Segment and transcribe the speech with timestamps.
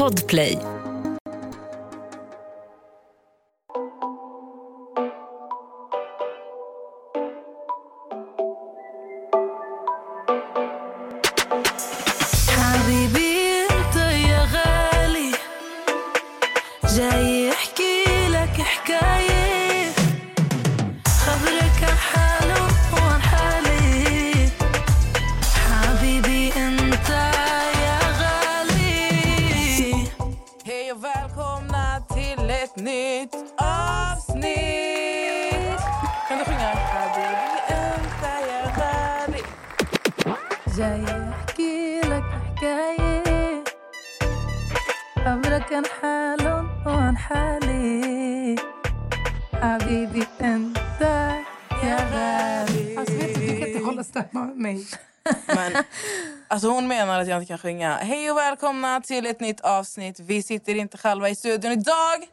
[0.00, 0.79] Podplay.
[58.60, 60.20] Välkomna till ett nytt avsnitt.
[60.20, 62.28] Vi sitter inte själva i studion idag.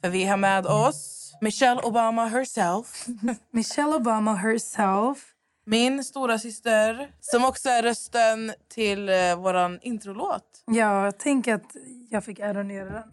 [0.00, 3.06] För vi har med oss Michelle Obama herself.
[3.50, 5.18] Michelle Obama herself.
[5.66, 10.62] Min stora syster som också är rösten till eh, våran introlåt.
[10.66, 11.76] Ja, tänk att
[12.10, 13.12] jag fick äran att göra den.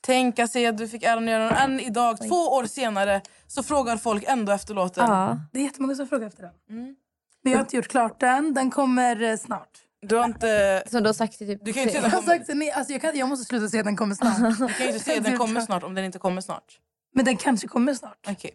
[0.00, 1.56] Tänka sig att du fick äran att göra den.
[1.56, 5.10] Än idag, två år senare, så frågar folk ändå efter låten.
[5.10, 5.38] Ja.
[5.52, 6.52] Det är jättemånga som frågar efter den.
[6.70, 6.96] Mm.
[7.42, 8.54] Men jag har inte gjort klart den.
[8.54, 9.85] Den kommer eh, snart.
[10.00, 10.82] Du har inte...
[10.86, 11.64] Som du har sagt i typ...
[11.64, 13.28] Du kan ju inte Jag säga har den kommer, sagt, nej, alltså jag, kan, jag
[13.28, 14.38] måste sluta säga att den kommer snart.
[14.58, 16.78] du kan ju inte säga den kommer snart om den inte kommer snart.
[17.14, 18.26] Men den kanske kommer snart.
[18.28, 18.54] Okej.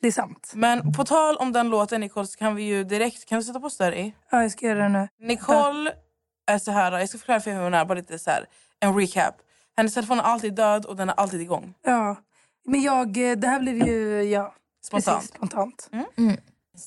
[0.00, 0.52] Det är sant.
[0.54, 3.28] Men på tal om den låten Nicole så kan vi ju direkt...
[3.28, 4.14] Kan du sätta på större i?
[4.30, 5.08] Ja, jag ska göra det nu.
[5.20, 5.92] Nicole
[6.46, 8.46] är så här, jag ska förklara för hur hon är, bara lite så här,
[8.80, 9.34] en recap.
[9.76, 11.74] Hennes telefon är alltid död och den är alltid igång.
[11.82, 12.16] Ja.
[12.64, 15.16] Men jag, eh, det här blev ju, ja, Spontant.
[15.18, 15.90] precis spontant.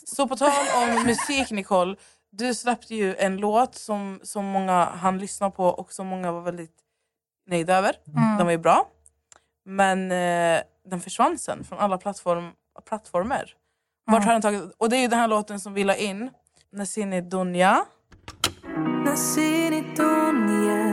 [0.06, 1.96] Så på tal om musik Nicole,
[2.33, 6.41] du släppte ju en låt som, som många hann lyssna på och som många var
[6.41, 6.77] väldigt
[7.47, 7.97] nöjda över.
[8.39, 8.89] Den var ju bra.
[9.65, 12.51] Men eh, den försvann sen från alla plattform,
[12.89, 13.55] plattformar.
[14.07, 14.75] Vart har den tagit?
[14.79, 16.31] Och det är ju den här låten som vi la in.
[16.73, 17.87] Nasini Dunja.
[19.13, 20.85] نسيني الدنيا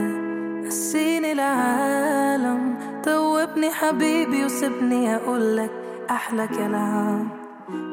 [0.66, 5.70] نسيني العالم توبني حبيبي وسيبني اقول لك
[6.10, 7.30] احلى كلام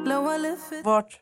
[0.06, 1.14] لو الف Vart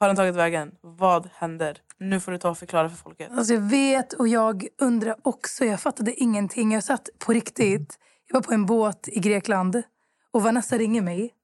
[0.00, 0.72] har den tagit vägen?
[0.80, 1.78] Vad händer?
[1.98, 3.30] Nu får du ta och förklara för folket.
[3.32, 5.64] Alltså jag vet och jag undrar också.
[5.64, 6.72] Jag fattade ingenting.
[6.72, 7.98] Jag satt på riktigt.
[8.28, 9.82] Jag var på en båt i Grekland
[10.30, 11.34] och Vanessa ringer mig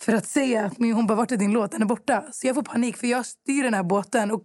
[0.00, 1.70] för att säga att min, hon bara, vart är din låt?
[1.70, 2.24] Den är borta.
[2.32, 4.42] Så jag får panik för jag styr den här båten och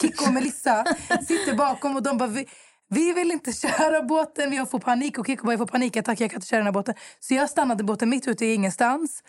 [0.00, 0.84] Kikko och Melissa
[1.26, 2.48] sitter bakom och de bara, vi,
[2.88, 4.52] vi vill inte köra båten.
[4.52, 5.96] Jag får panik och Kikko bara, jag får panik.
[5.96, 6.94] Jag, tack, jag kan inte köra den här båten.
[7.20, 9.22] Så jag stannade båten mitt ute i ingenstans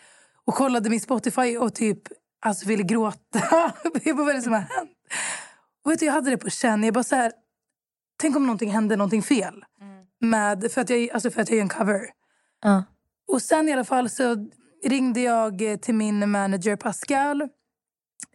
[0.44, 2.02] och kollade min Spotify och typ
[2.46, 3.40] alltså ville gråta.
[4.04, 4.90] jag bara, vad är det som har hänt?
[5.84, 6.84] Och vet du, jag hade det på känn.
[6.84, 7.32] Jag bara så här,
[8.16, 9.64] tänk om någonting hände, någonting fel.
[10.20, 12.00] Med, för, att jag, alltså för att jag gör en cover.
[12.62, 12.84] Ja.
[13.28, 14.48] Och sen i alla fall så
[14.84, 17.48] ringde jag eh, till min manager Pascal.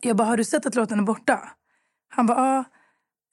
[0.02, 1.50] Jag bara, har du sett att låten är borta?
[2.10, 2.64] Han bara, ja.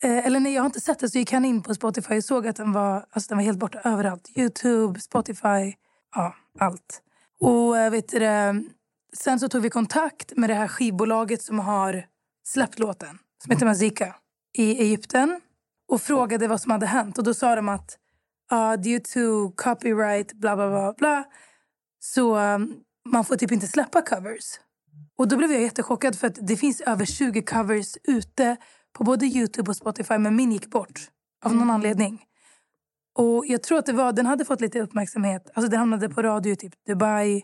[0.09, 1.11] Eh, eller nej, jag har inte sett det.
[1.11, 3.59] Så gick han in på Spotify och såg att den var, alltså den var helt
[3.59, 4.29] borta överallt.
[4.37, 5.75] Youtube, Spotify,
[6.15, 7.03] ja, allt.
[7.41, 8.19] Och eh, vet du,
[9.17, 12.07] sen så tog vi kontakt med det här skivbolaget som har
[12.45, 13.19] släppt låten.
[13.43, 14.17] Som heter Mazika.
[14.53, 15.41] I Egypten.
[15.89, 17.19] Och frågade vad som hade hänt.
[17.19, 17.99] Och då sa de att
[18.53, 21.25] uh, due to copyright, bla bla bla, bla
[22.01, 22.75] så um,
[23.09, 24.61] man får typ inte släppa covers.
[25.17, 28.57] Och då blev jag jättechockad för att det finns över 20 covers ute
[28.93, 31.01] på både Youtube och Spotify men min gick bort
[31.45, 32.25] av någon anledning.
[33.15, 35.51] Och jag tror att det var, den hade fått lite uppmärksamhet.
[35.55, 37.43] Alltså den hamnade på radio i typ Dubai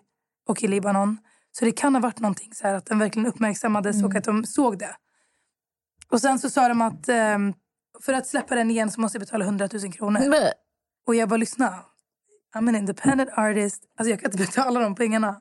[0.48, 1.18] och i Libanon.
[1.58, 4.44] Så det kan ha varit någonting så här att den verkligen uppmärksammades och att de
[4.44, 4.96] såg det.
[6.08, 7.54] Och sen så sa de att ehm,
[8.00, 10.20] för att släppa den igen så måste jag betala 100 000 kronor.
[10.20, 10.50] Bleh.
[11.06, 11.84] Och jag bara lyssna.
[12.54, 13.84] I'm an independent artist.
[13.96, 15.40] Alltså jag kan inte betala de pengarna.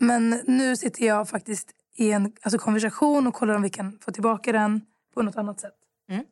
[0.00, 4.12] Men nu sitter jag faktiskt i en alltså konversation och kollar om vi kan få
[4.12, 4.80] tillbaka den
[5.14, 5.74] på något annat sätt.
[6.10, 6.24] Mm.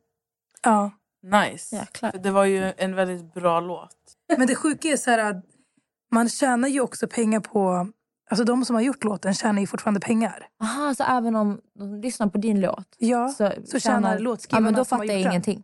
[0.63, 0.91] Ja.
[1.23, 1.77] Nice.
[1.77, 2.11] Jäklar.
[2.11, 3.97] För det var ju en väldigt bra låt.
[4.37, 5.45] Men det sjuka är så här att
[6.11, 7.89] man tjänar ju också pengar på...
[8.31, 10.47] Alltså de som har gjort låten tjänar ju fortfarande pengar.
[10.63, 14.71] Aha, så även om de lyssnar på din låt Ja, så, så tjänar låtskrivarna ja,
[14.71, 15.31] men då fattar jag den.
[15.33, 15.63] ingenting.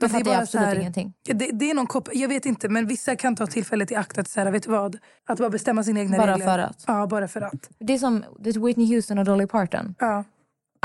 [0.00, 1.12] Då Men det är fattar jag bara absolut här- ingenting.
[1.24, 4.18] det, det är någon kop- jag vet inte, men vissa kan ta tillfället i akt
[4.18, 4.98] att säga, vet du vad?
[5.28, 6.46] Att bara bestämma sina egna Bara regler.
[6.46, 6.84] för att.
[6.86, 7.70] Ja, bara för att.
[7.78, 9.94] Det är som det är Whitney Houston och Dolly Parton.
[9.98, 10.24] Ja,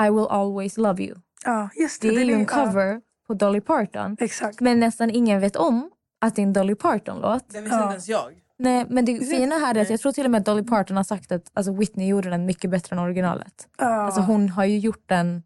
[0.07, 1.15] I will always love you.
[1.45, 2.07] ja just det.
[2.09, 4.17] Det är den ju en ja, cover på Dolly Parton.
[4.19, 4.59] exakt.
[4.59, 5.89] Men nästan ingen vet om
[6.21, 7.49] att det är en Dolly Parton-låt.
[7.49, 7.81] Det visste Ja.
[7.83, 8.42] inte ens jag.
[8.59, 10.97] Nej, men det fina här är att jag tror till och med att Dolly Parton
[10.97, 13.67] har sagt att alltså, Whitney gjorde den mycket bättre än originalet.
[13.77, 15.43] Ja, Alltså hon har ju gjort den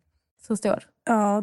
[0.48, 0.84] så stor.
[1.06, 1.42] ja.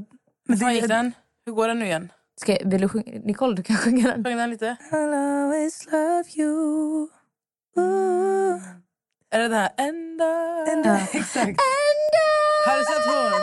[0.48, 1.12] Men Hur fan gick det, den?
[1.46, 2.12] Hur går den nu igen?
[2.40, 3.04] Ska, vill du sjunga?
[3.24, 4.24] Nicole, du kan sjunga den.
[4.24, 4.76] Sjung den lite.
[4.90, 5.14] I'll
[5.44, 7.08] always love you.
[7.76, 8.60] Ooh.
[9.30, 9.70] Är det den här?
[9.78, 10.20] And
[10.86, 10.98] Ja.
[11.12, 11.60] Exakt.
[12.66, 13.40] Har du sett hon?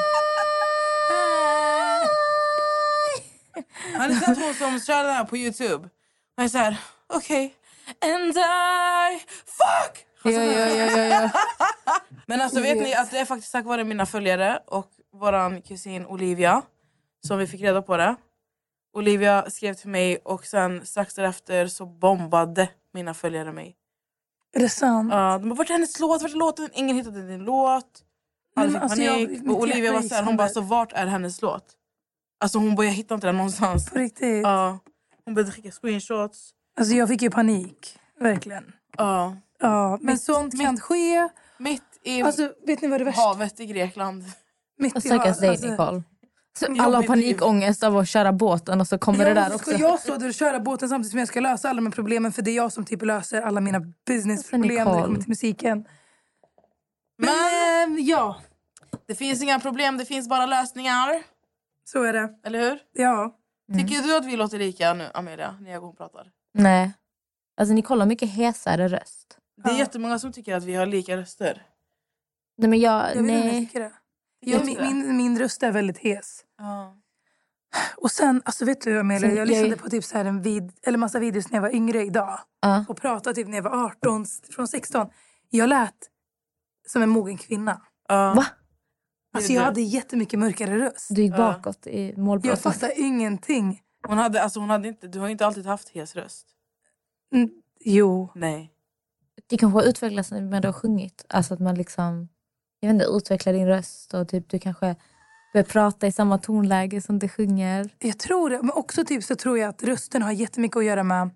[4.00, 5.90] Har ni sett hon som kör den här på Youtube?
[6.36, 6.78] Hon är så här,
[7.08, 7.54] okej.
[8.02, 9.20] And I...
[9.46, 10.06] Fuck!
[10.24, 11.30] Ja, ja, ja, ja.
[12.26, 16.06] Men alltså vet ni att det är faktiskt tack vare mina följare och våran kusin
[16.06, 16.62] Olivia
[17.28, 18.16] som vi fick reda på det.
[18.94, 23.76] Olivia skrev till mig och sen strax därefter så bombade mina följare mig.
[24.54, 25.14] Är det sant?
[25.14, 26.22] Ja, de bara, vart är hennes låt?
[26.22, 26.70] Vart är låten?
[26.74, 28.04] Ingen hittade din låt.
[28.56, 29.50] Alla fick alltså, jag- panik.
[29.50, 31.66] och Olivia var gick så här, hon bara, så vart är hennes låt?
[32.40, 33.90] Alltså hon bara, jag hittar inte den någonstans.
[33.90, 34.44] På riktigt?
[34.44, 34.80] Ja.
[35.26, 36.54] Hon började skicka screenshots.
[36.80, 38.00] Alltså jag fick ju panik.
[38.20, 38.64] Verkligen.
[38.98, 39.38] Ja.
[39.60, 41.30] Ja, men Mitt- sånt kan ske.
[41.58, 44.24] Mitt i Alltså, vet ni vad det värsta havet i Grekland.
[44.78, 46.04] Mitt Och i stackars dig, alltså, Nicole.
[46.80, 49.72] Alla har panikångest av att köra båten och så kommer det Ja, där så också.
[49.72, 52.32] ska jag stå där och köra båten samtidigt som jag ska lösa alla de problemen
[52.32, 55.04] för det är jag som typ löser alla mina businessproblem när det Nicole.
[55.06, 55.86] kommer till musiken.
[57.18, 57.30] Men,
[57.88, 58.42] Men eh, ja,
[59.08, 61.24] det finns inga problem, det finns bara lösningar.
[61.86, 62.30] så är det.
[62.46, 62.80] Eller hur?
[62.94, 63.38] Ja.
[63.78, 66.28] Tycker du att vi låter lika nu, Amelia, när jag och hon pratar?
[66.54, 66.94] Nej.
[67.58, 69.38] Alltså Nicole har mycket hesare röst.
[69.64, 69.80] Det är Ja.
[69.80, 71.66] jättemånga som tycker att vi har lika röster.
[72.58, 73.66] Nej men jag, Jag vet inte om jag nej.
[73.66, 73.92] tycker det.
[74.40, 76.42] Jag, min, min, min röst är väldigt hes.
[76.58, 76.98] Ja.
[77.98, 80.42] Och sen, alltså vet du Amelia, Sen- jag jag- lyssnade på typ så här en
[80.42, 82.40] vid, eller massa videos när jag var yngre idag.
[82.62, 82.86] Ja.
[82.90, 84.26] Och pratade typ när jag var 18,
[84.56, 85.08] från 16.
[85.50, 85.96] Jag lät
[86.88, 87.82] som en mogen kvinna.
[88.08, 88.34] Ja.
[88.34, 88.46] Va?
[89.34, 91.08] Alltså jag hade jättemycket mörkare röst.
[91.10, 91.38] Du gick Ja.
[91.38, 92.62] bakåt i Jag målbrottet.
[92.64, 93.82] fattar ingenting.
[94.08, 96.48] Hon hade, alltså hon hade inte, du har inte alltid haft hes röst.
[97.34, 97.50] Mm,
[97.80, 98.30] jo.
[98.36, 98.74] Nej.
[99.48, 101.26] Det kanske har utvecklats när du har sjungit.
[101.30, 102.30] Alltså att man liksom,
[102.80, 104.96] jag vet inte, utvecklar din röst och typ du kanske
[105.54, 107.90] börjar prata i samma tonläge som du sjunger.
[108.00, 108.62] Jag tror det.
[108.62, 111.30] Men också typ så tror jag att rösten har jättemycket att göra med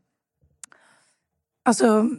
[1.63, 2.09] alltså,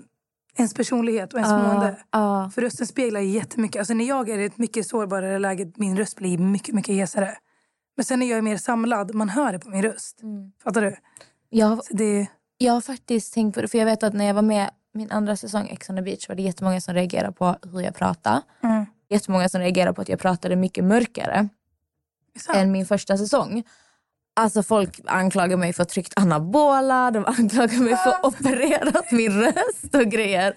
[0.56, 1.96] ens personlighet och ens mående.
[2.10, 2.50] Ja.
[2.54, 3.78] För rösten speglar jättemycket.
[3.78, 7.38] Alltså när jag är i ett mycket sårbarare läge, min röst blir mycket, mycket hesare.
[7.96, 10.22] Men sen när jag är mer samlad, man hör det på min röst.
[10.22, 10.52] Mm.
[10.64, 10.96] Fattar du?
[11.50, 12.26] Jag, har- det,
[12.58, 15.10] jag har faktiskt tänkt på det, för jag vet att när jag var med min
[15.10, 18.43] andra säsong Ex on the beach var det jättemånga som reagerade på hur jag pratade.
[18.62, 18.87] mm.
[19.08, 21.48] Jättemånga som reagerade på att jag pratade mycket mörkare.
[22.34, 22.58] Är sant.
[22.58, 23.62] än min första säsong.
[24.37, 28.28] Alltså folk anklagar mig för att ha tryckt anabola, de anklagar mig för att ha
[28.28, 30.54] opererat min röst och grejer.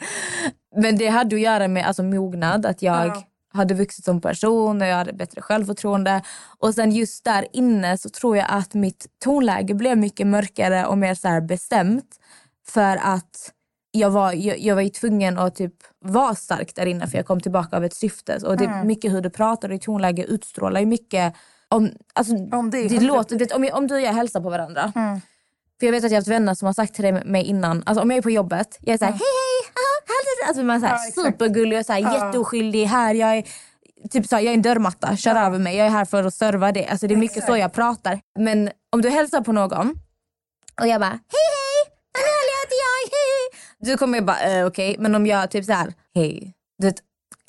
[0.76, 3.24] Men det hade att göra med alltså, mognad, att jag Ja.
[3.54, 6.22] Hade vuxit som person och jag hade bättre självförtroende.
[6.58, 10.98] Och sen just där inne så tror jag att mitt tonläge blev mycket mörkare och
[10.98, 12.06] mer så bestämt.
[12.68, 13.52] För att
[13.92, 17.26] jag var, jag, jag var ju tvungen att typ vara stark där inne för jag
[17.26, 18.40] kom tillbaka av ett syfte.
[18.46, 18.88] Och det, Mm.
[18.88, 21.34] mycket hur du pratar och ditt tonläge utstrålar ju mycket
[21.68, 24.50] om, alltså, Om det, det låter, vet, om, jag, om du och jag hälsar på
[24.50, 24.94] varandra.
[24.96, 25.22] Mm.
[25.80, 28.02] För jag vet att jag har haft vänner som har sagt till mig innan, alltså
[28.02, 29.49] om jag är på jobbet, jag är såhär hej hej, hälsa",
[30.48, 32.14] alltså man är såhär Ja, supergullig och såhär Ja.
[32.26, 33.44] jätteoskyldig här, jag är
[34.10, 36.72] typ såhär, jag är en dörrmatta, kör över mig, jag är här för att serva
[36.72, 36.88] det.
[36.88, 37.52] Alltså det är mycket Exakt.
[37.54, 38.20] så jag pratar.
[38.40, 39.90] Men om du hälsar på någon
[40.82, 41.20] och jag bara hej
[41.56, 43.62] hej, Amelia heter jag, hej.
[43.92, 46.96] Du kommer jag bara eh, okej, men om jag typ såhär hej, du vet,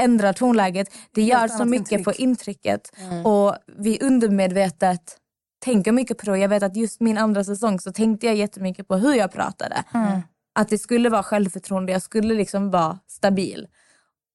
[0.02, 2.04] ändrar tonläget, det gör så mycket intryck.
[2.04, 2.92] på intrycket.
[3.24, 5.16] Och vi undermedvetet
[5.64, 6.38] tänker mycket på det.
[6.38, 9.84] Jag vet att just min andra säsong så tänkte jag jättemycket på hur jag pratade.
[9.94, 10.20] Mm.
[10.52, 13.68] Att det skulle vara självförtroende, jag skulle liksom vara stabil.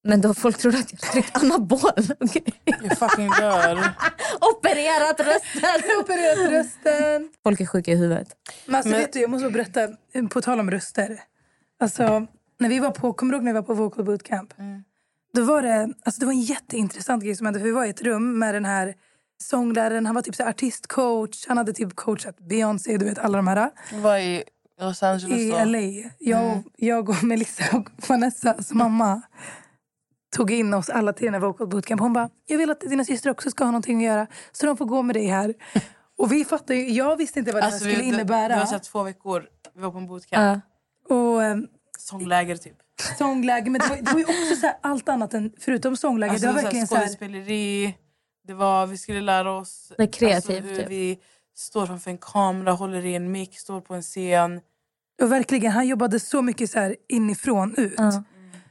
[0.04, 1.80] Men då folk trodde att jag hade tryckt anabol.
[2.20, 2.42] Okay.
[2.82, 3.78] Jag fucking dör.
[4.40, 5.80] Opererat rösten.
[6.00, 7.30] Opererat rösten.
[7.42, 8.28] Folk är sjuka i huvudet.
[8.66, 11.20] Men alltså, Men- vet du, jag måste berätta, eh, på tal om röster.
[11.80, 12.26] Alltså,
[12.58, 14.54] när vi var på, kommer du ihåg när vi var på Vocal Bootcamp?
[15.34, 17.60] Då var det, alltså det var en jätteintressant grej som hände.
[17.60, 18.94] För vi var i ett rum med den här
[19.42, 20.06] sångläraren.
[20.06, 21.46] Han var typ så artistcoach.
[21.48, 23.70] Han hade typ coachat Beyoncé, du vet alla de här.
[23.92, 24.44] Var i
[24.80, 25.64] Los Angeles I då.
[25.64, 26.10] LA.
[26.18, 29.22] Jag, och, jag och Melissa och Vanessas mamma
[30.36, 32.00] tog in oss alla till den här Vocal Bootcamp.
[32.00, 34.26] Hon bara, jag vill att dina systrar också ska ha någonting att göra.
[34.52, 35.54] Så de får gå med dig här.
[36.18, 38.48] Och vi fattade ju, jag visste inte vad det Alltså, skulle vi, innebära.
[38.48, 40.62] det var så två veckor, vi var på en bootcamp.
[41.08, 41.14] Ja.
[41.16, 41.66] Och ehm,
[41.98, 42.76] Sångläger typ.
[43.18, 43.70] sångläge.
[43.70, 46.30] Men det var, det var ju också så allt annat än, förutom sångläge.
[46.32, 47.94] Alltså, det var verkligen så här, skådespeleri,
[48.46, 50.88] det var, vi skulle lära oss Det är kreativt, alltså, hur typ.
[50.88, 51.18] vi
[51.56, 54.60] står framför en kamera, håller i en mick, står på en scen.
[55.22, 57.94] och verkligen, han jobbade så mycket så här inifrån ut.
[57.96, 58.24] Ja.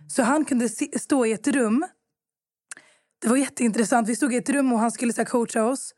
[0.08, 1.86] Så han kunde stå i ett rum.
[3.22, 4.10] Det var jätteintressant.
[4.10, 5.94] Vi stod i ett rum och han skulle så här, coacha oss.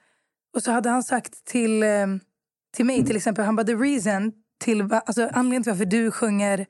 [0.56, 2.08] Och så hade han sagt till, eh,
[2.75, 6.65] till mig till exempel, han bara the reason till, alltså, anledningen till varför du sjunger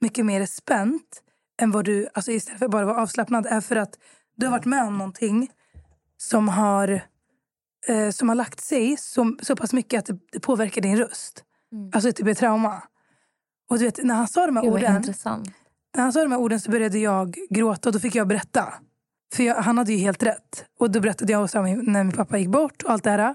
[0.00, 1.22] mycket mer spänt
[1.62, 3.98] än vad du, alltså istället för bara att vara avslappnad är för att
[4.36, 5.50] du har varit med om någonting
[6.16, 7.00] som har
[7.88, 11.44] eh, som har lagt sig så, så pass mycket att det, det påverkar din röst.
[11.72, 11.90] Mm.
[11.94, 12.82] Alltså typ ett trauma.
[13.70, 15.48] Och du vet, när han sa de här Gud, orden intressant.
[15.96, 18.74] när han sa de här orden så började jag gråta och då fick jag berätta.
[19.34, 20.64] För jag, han hade ju helt rätt.
[20.78, 23.34] Och då berättade jag och sa när min pappa gick bort och allt det här.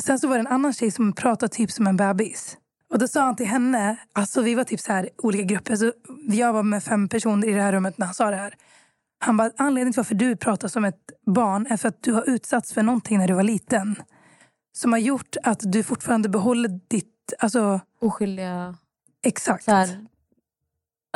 [0.00, 2.56] Sen så var det en annan tjej som pratade typ som en bebis.
[2.90, 5.76] Och då sa han till henne, alltså vi var typ så här olika grupper.
[5.76, 5.92] Så
[6.28, 8.54] jag var med fem personer i det här rummet när han sa det här.
[9.18, 12.30] Han bara, anledningen till varför du pratar som ett barn är för att du har
[12.30, 13.96] utsatts för någonting när du var liten.
[14.72, 18.76] Som har gjort att du fortfarande behåller ditt, alltså Oskyldiga...
[19.22, 19.64] exakt.
[19.64, 20.06] Så här,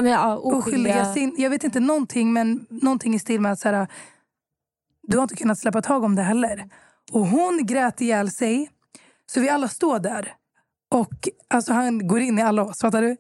[0.03, 0.59] men, ja, oskyldiga...
[0.59, 3.88] oskyldiga sin, Jag vet inte någonting, men någonting i stil med att så här,
[5.03, 6.69] du har inte kunnat släppa tag om det heller.
[7.12, 8.71] Och hon grät ihjäl sig.
[9.35, 10.35] Så vi alla står där.
[10.91, 13.17] Och alltså, han går in i alla oss, fattar du?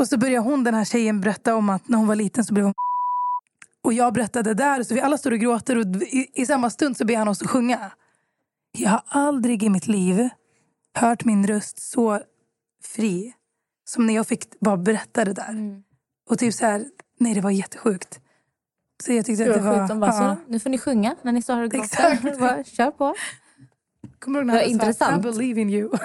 [0.00, 2.54] Och så börjar hon, den här tjejen, berätta om att när hon var liten så
[2.54, 2.74] blev hon
[3.84, 5.76] Och jag berättade där, så vi alla står och gråter.
[5.76, 7.92] Och i, i samma stund så ber han oss att sjunga.
[8.72, 10.28] Jag har aldrig i mitt liv
[10.94, 12.20] hört min röst så
[12.84, 13.34] fri
[13.84, 15.48] som när jag fick bara berätta det där.
[15.48, 15.82] Mm.
[16.30, 16.84] Och typ så här,
[17.18, 18.20] nej det var jättesjukt.
[19.04, 19.80] Så jag tyckte Det att var det var...
[19.80, 19.88] sjukt.
[19.88, 20.36] De bara, ja.
[20.36, 22.64] så, nu får ni sjunga när ni står och gråter.
[22.76, 23.14] Kör på.
[24.18, 25.26] Kommer du ihåg när han sa, intressant.
[25.26, 25.92] I believe in you.
[25.92, 25.96] Uh,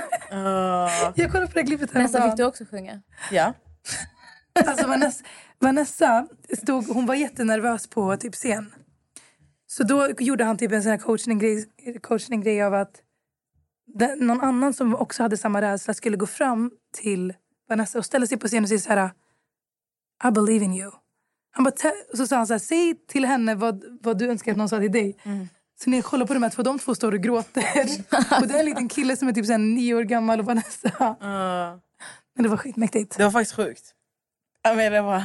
[1.16, 3.02] jag kollade på det klippet Nästa fick du också sjunga.
[3.32, 3.54] ja.
[4.66, 5.24] Alltså Vanessa,
[5.60, 6.28] Vanessa
[6.62, 8.74] stod, hon var jättenervös på typ scen.
[9.68, 11.66] Så då gjorde han typ en sån här coachning-grej
[12.02, 13.02] coachning av att
[13.96, 17.34] den, någon annan som också hade samma rädsla skulle gå fram till
[17.70, 19.12] Vanessa och ställa sig på scen och säga så här
[20.28, 20.92] I believe in you.
[21.52, 21.74] Han bara,
[22.14, 24.80] så sa han så här, säg till henne vad, vad du önskar att någon sa
[24.80, 25.18] till dig.
[25.84, 27.64] Så när jag kollar på de här två, de två står och gråter.
[28.42, 30.88] och det är en liten kille som är typ så nio år gammal och Vanessa.
[30.88, 31.80] Uh,
[32.36, 33.18] Men det var skitmäktigt.
[33.18, 33.94] det var faktiskt sjukt.
[34.64, 35.24] Jag menar, det var...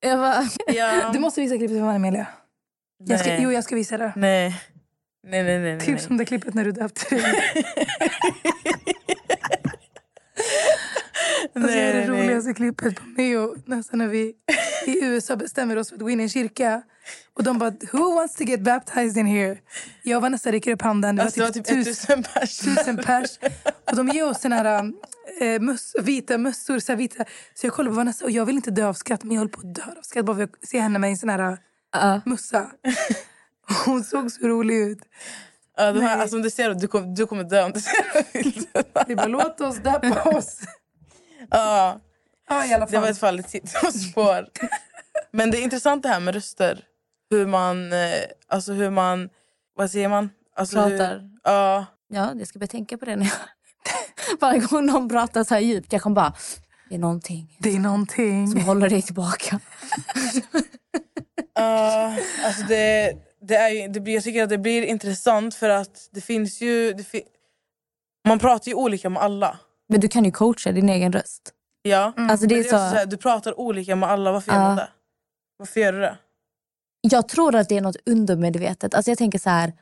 [0.00, 2.26] Jag bara, Ja, Du måste visa klippet för mig Amelia.
[3.04, 3.40] Jag ska, nej.
[3.42, 4.12] jo, jag ska visa det.
[4.16, 4.60] Nej.
[5.26, 5.72] Nej, nej, nej.
[5.72, 5.98] nej, Typ nej.
[5.98, 7.64] som det klippet när du döpte dig.
[11.54, 12.26] Alltså, det är det Nej, nej, nej.
[12.26, 14.34] roligaste klippet på och nästan när vi
[14.86, 16.82] i USA bestämmer oss för att gå in i en kyrka.
[17.34, 19.58] Och de bara, who wants to get baptized in here?
[20.02, 21.16] Jag och Vanessa räcker upp handen.
[21.16, 22.58] Det Alltså, var typ tusen, 1000 pers.
[22.58, 23.38] tusen pers.
[23.90, 24.92] Och de ger oss såna här
[25.40, 26.78] äh, möss, vita mössor.
[26.78, 27.24] Så, här vita.
[27.54, 29.52] så jag kollar på Vanessa och jag vill inte dö av skratt men jag håller
[29.52, 31.58] på att dö av skratt bara för att se henne med en sån här
[31.92, 32.20] ja.
[32.24, 32.70] mössa.
[33.84, 34.98] Hon såg så rolig ut.
[35.76, 36.06] Ja, Nej.
[36.06, 39.04] alltså, om du ser det, du, kom, du kommer dö om du ser det.
[39.06, 40.58] Det bara, låt oss döpa oss.
[41.50, 42.00] Ja,
[42.48, 43.00] Ja, i alla det fall.
[43.02, 44.46] var ett fall i spår.
[45.30, 46.84] Men det är intressant det här med röster.
[47.30, 47.98] Hur man, eh,
[48.48, 49.28] alltså hur man,
[49.74, 50.30] vad säger man?
[50.56, 51.18] Alltså Pratar.
[51.18, 53.34] Hur, ja, ja, jag ska börja tänka på det när jag...
[54.40, 56.34] Varje gång någon pratar så här djupt, jag kommer bara...
[56.88, 58.48] Det är någonting Det är någonting.
[58.48, 59.60] som håller dig tillbaka.
[61.56, 65.68] Ja, alltså det, det är ju, det blir, jag tycker att det blir intressant för
[65.68, 66.92] att det finns ju...
[66.92, 67.22] Det fi,
[68.28, 69.58] man pratar ju olika med alla.
[69.88, 71.52] Men du kan ju coacha din egen röst.
[71.82, 72.12] Ja.
[72.16, 72.76] Alltså det är det så...
[72.76, 74.66] är så här, du pratar olika med alla, varför gör Ja.
[74.66, 74.88] man det?
[75.56, 76.18] Varför gör du det?
[77.00, 78.94] Jag tror att det är något undermedvetet.
[78.94, 79.72] Alltså jag tänker så här,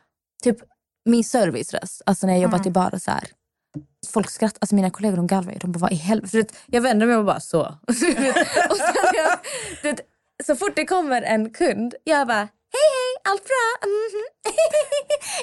[0.44, 0.56] typ
[1.04, 3.28] min serviceröst, alltså när jag jobbat i bara så här.
[4.12, 5.58] Folk skrattar, alltså mina kollegor de garvar ju.
[5.58, 6.54] De bara, vad i helvete?
[6.66, 7.60] Jag vänder mig och bara så.
[7.88, 8.14] och sen
[9.82, 9.98] jag,
[10.44, 13.88] så fort det kommer en kund, jag bara, hej hej, allt bra?
[13.88, 14.24] Mhm.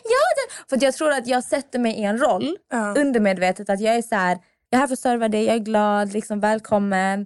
[0.03, 0.69] ja, det.
[0.69, 2.93] För jag tror att jag sätter mig i en roll, Ja.
[2.97, 4.37] undermedvetet, att jag är så här,
[4.69, 7.25] jag är här för att serva dig, jag är glad, liksom välkommen.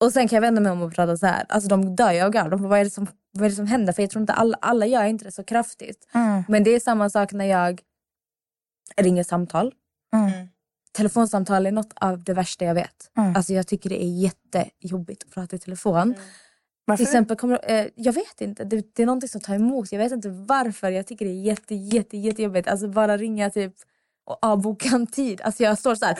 [0.00, 1.44] Och sen kan jag vända mig om och prata så här.
[1.48, 2.60] Alltså de dör ju av garv.
[2.60, 3.92] Vad är, det som, vad är det som händer?
[3.92, 6.08] För jag tror inte alla, alla gör inte det så kraftigt.
[6.14, 6.42] Mm.
[6.48, 7.80] Men det är samma sak när jag
[8.96, 9.74] ringer samtal.
[10.14, 10.48] Mm.
[10.92, 13.10] Telefonsamtal är något av det värsta jag vet.
[13.16, 13.36] Mm.
[13.36, 16.14] Alltså jag tycker det är jättejobbigt att prata i telefon.
[16.84, 17.04] Varför?
[17.04, 19.92] Till exempel, kommer, eh, jag vet inte, det, det är någonting som tar emot.
[19.92, 20.90] Jag vet inte varför.
[20.90, 22.68] Jag tycker det är jätte, jätte, jättejobbigt.
[22.68, 23.74] Alltså bara ringa typ
[24.24, 25.40] och avboka en tid.
[25.40, 26.18] Alltså jag står så här.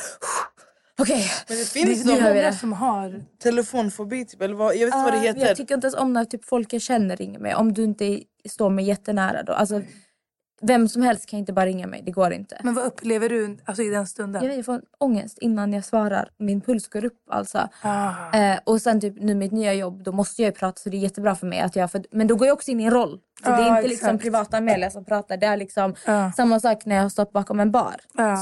[0.99, 1.31] Okej.
[1.49, 3.25] Men det finns det många som har...
[3.43, 5.47] telefonfobi, typ, eller vad, jag vet inte vad det Ja, heter.
[5.47, 7.55] Jag tycker inte ens om när typ folk jag känner ringer mig.
[7.55, 9.43] Om du inte står mig jättenära.
[9.43, 9.53] Då.
[9.53, 9.83] Alltså,
[10.67, 12.03] vem som helst kan inte bara ringa mig.
[12.07, 12.61] Det går inte.
[12.63, 14.43] Men vad upplever du alltså, i den stunden?
[14.43, 16.29] Jag, vet, jag får ångest innan jag svarar.
[16.39, 17.69] Min puls går upp alltså.
[17.83, 18.39] Ah.
[18.39, 20.97] Eh, och sen typ nu mitt nya jobb, då måste jag ju prata så det
[20.97, 21.61] är jättebra för mig.
[21.61, 23.21] Att jag, för, men då går jag också in i en roll.
[23.45, 24.23] Så det är inte liksom exakt.
[24.23, 25.37] privata Amelia som pratar.
[25.37, 25.95] Det är liksom
[26.37, 27.95] samma sak när jag har stått bakom en bar.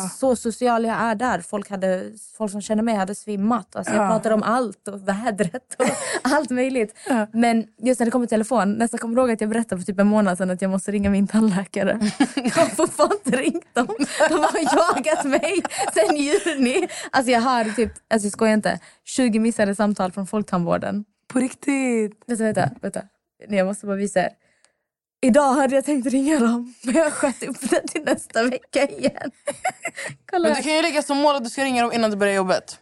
[0.08, 1.38] Så social jag är där.
[1.40, 2.04] Folk, hade,
[2.36, 3.76] folk som känner mig hade svimmat.
[3.76, 4.08] Alltså jag Ja.
[4.08, 5.86] pratar om allt och vädret och
[6.32, 6.94] allt möjligt.
[7.32, 10.00] Men just när det kommer till telefon, nästan kommer ihåg att jag berättade för typ
[10.00, 11.98] en månad sedan att jag måste ringa min tandläkare.
[12.34, 13.86] Jag har fortfarande inte ringt dem.
[14.28, 15.62] De har jagat mig
[15.94, 16.88] sen juni.
[17.10, 21.04] Alltså jag har typ, alltså jag skojar inte, 20 missade samtal från Folktandvården.
[21.32, 22.12] På riktigt?
[22.26, 23.02] Vänta, vänta, vänta.
[23.48, 24.30] Nej, Jag måste bara visa er.
[25.24, 29.30] Idag hade jag tänkt ringa dem, men jag sköt upp det till nästa vecka igen.
[30.30, 32.16] Kolla Men du kan ju lägga som mål att du ska ringa dem innan du
[32.16, 32.78] börjar jobbet.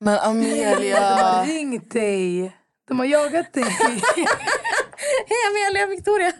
[0.00, 1.44] Men De har Amelia...
[1.44, 2.56] ringt dig.
[2.88, 3.64] De har jagat dig.
[5.26, 6.32] Hej Amelia Victoria!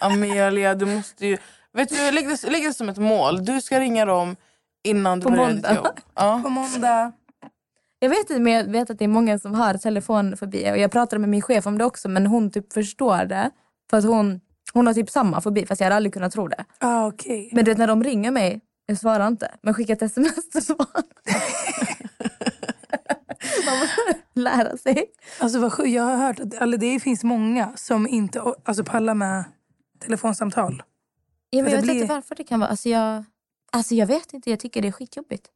[0.00, 1.38] Amelia, du måste ju...
[1.72, 3.44] Vet du, lägg det, lägg det som ett mål.
[3.44, 4.36] Du ska ringa dem
[4.84, 5.68] innan du På börjar måndag.
[5.68, 6.00] ditt jobb.
[6.14, 6.40] Ja.
[6.44, 7.12] På måndag.
[7.98, 10.70] Jag vet inte, men jag vet att det är många som har telefonfobi.
[10.72, 13.50] Och jag pratade med min chef om det också, men hon typ förstår det.
[13.92, 14.40] För att hon,
[14.72, 16.64] hon har typ samma fobi, fast jag hade aldrig kunnat tro det.
[16.78, 17.50] Ah, okej.
[17.52, 19.54] Men du vet när de ringer mig, jag svarar inte.
[19.62, 20.86] Men skickar ett sms så svarar
[23.66, 24.00] Man måste
[24.34, 25.06] lära sig.
[25.38, 29.44] Alltså, vad jag har hört att eller det finns många som inte alltså, pallar med
[30.00, 30.82] telefonsamtal.
[31.50, 32.70] Ja, men jag vet blir- inte varför det kan vara.
[32.70, 33.24] Alltså jag,
[33.72, 35.46] alltså jag vet inte, jag tycker det är skitjobbigt.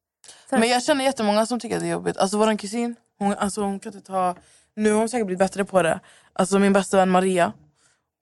[0.49, 2.17] För Men jag känner jättemånga som tycker att det är jobbigt.
[2.17, 4.37] Alltså vår kusin, hon, alltså, hon kan inte ta...
[4.77, 6.01] Nu har hon säkert blivit bättre på det.
[6.33, 7.53] Alltså min bästa vän Maria.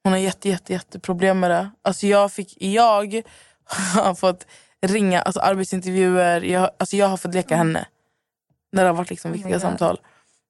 [0.04, 1.70] Hon har jätte, jätte, jätte problem med det.
[1.82, 3.22] Alltså jag, fick, jag
[3.94, 4.46] har fått
[4.86, 6.40] ringa alltså arbetsintervjuer.
[6.42, 7.86] Jag, alltså jag har fått leka henne.
[8.72, 9.62] När det har varit liksom Oh viktiga God.
[9.62, 10.00] samtal.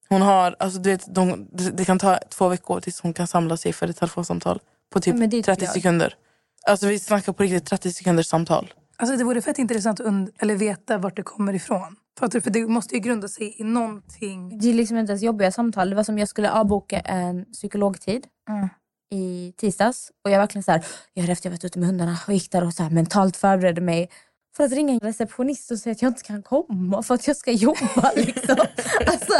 [0.09, 3.57] Hon har, alltså du vet, de, det, kan ta två veckor tills hon kan samla
[3.57, 4.59] sig för ett telefonsamtal.
[4.93, 5.73] På typ Ja, men det tycker 30 jag.
[5.73, 6.15] sekunder.
[6.67, 8.73] Alltså vi snackar på riktigt 30 sekunders samtal.
[8.97, 11.95] Alltså, det vore fett intressant att und- eller veta vart det kommer ifrån.
[12.19, 12.41] Fattar du?
[12.41, 14.59] För det måste ju grunda sig i någonting.
[14.59, 15.89] Det är liksom inte ens jobbiga samtal.
[15.89, 18.69] Det var som jag skulle avboka en psykologtid Mm.
[19.11, 20.11] I tisdags.
[20.23, 22.51] Och jag verkligen så här, jag hade efter jag varit ute med hundarna och gick
[22.51, 24.09] där och så här mentalt förberedde mig
[24.55, 27.37] för att ringa en receptionist och säga att jag inte kan komma för att jag
[27.37, 28.11] ska jobba.
[28.15, 28.55] Liksom.
[29.07, 29.33] alltså,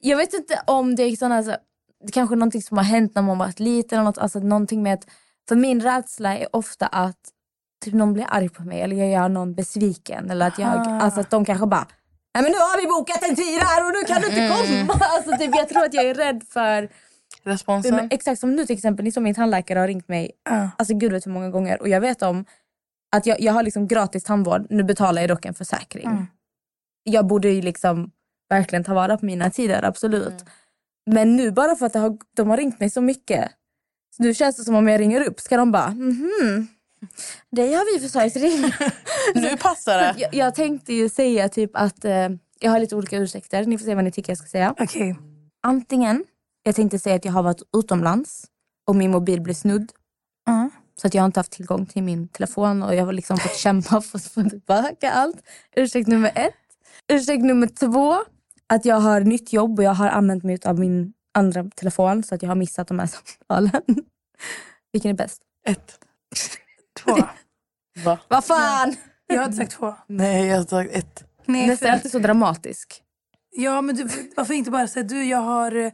[0.00, 1.56] jag vet inte om det är såna, alltså,
[2.04, 3.98] det kanske är någonting som har hänt när man varit liten.
[3.98, 5.06] Eller något, alltså, någonting med att,
[5.48, 7.20] för min rädsla är ofta att
[7.84, 10.30] typ, någon blir arg på mig eller jag gör någon besviken.
[10.30, 11.86] Eller att, jag, alltså, att de kanske bara
[12.34, 14.94] Nej men nu har vi bokat en tid här och nu kan du inte komma.
[15.00, 16.88] Alltså, typ, jag tror att jag är rädd för...
[17.42, 17.94] Responsen.
[17.94, 20.70] Men exakt som nu till exempel, ni som min tandläkare har ringt mig Ja.
[20.78, 21.80] alltså gud vet hur många gånger.
[21.80, 22.44] Och jag vet om
[23.16, 26.06] att jag, jag har liksom gratis tandvård, nu betalar jag dock en försäkring.
[26.06, 26.26] Mm.
[27.02, 28.10] Jag borde ju liksom
[28.48, 30.44] verkligen ta vara på mina tider, absolut.
[31.06, 33.50] Men nu bara för att har, de har ringt mig så mycket,
[34.16, 36.68] så nu känns det som om jag ringer upp, ska de bara mhm,
[37.50, 38.72] dig har vi försökt ringa.
[39.34, 40.14] Nu passar det.
[40.18, 42.28] jag, jag tänkte ju säga typ att eh,
[42.60, 44.74] jag har lite olika ursäkter, ni får se vad ni tycker jag ska säga.
[44.78, 45.16] Okej.
[45.62, 46.24] Antingen,
[46.62, 48.44] jag tänkte säga att jag har varit utomlands
[48.86, 49.92] och min mobil blev snudd.
[50.48, 50.70] Mm.
[51.00, 53.56] Så att jag har inte haft tillgång till min telefon och jag har liksom fått
[53.56, 55.36] kämpa för att få tillbaka allt.
[55.76, 56.54] Ursäkt nummer ett.
[57.12, 58.16] Ursäkt nummer två,
[58.66, 62.34] att jag har nytt jobb och jag har använt mig av min andra telefon så
[62.34, 63.82] att jag har missat de här samtalen.
[64.92, 65.42] Vilken är bäst?
[65.66, 65.98] Ett.
[67.04, 67.16] Två.
[68.04, 68.18] Va?
[68.28, 68.96] Vad fan!
[69.26, 69.94] Jag hade sagt två.
[70.06, 71.24] Nej, jag har sagt ett.
[71.46, 73.02] Nej, Nästan för, alltid så dramatisk.
[73.50, 75.92] ja, men du, varför inte bara säga du, jag har eh,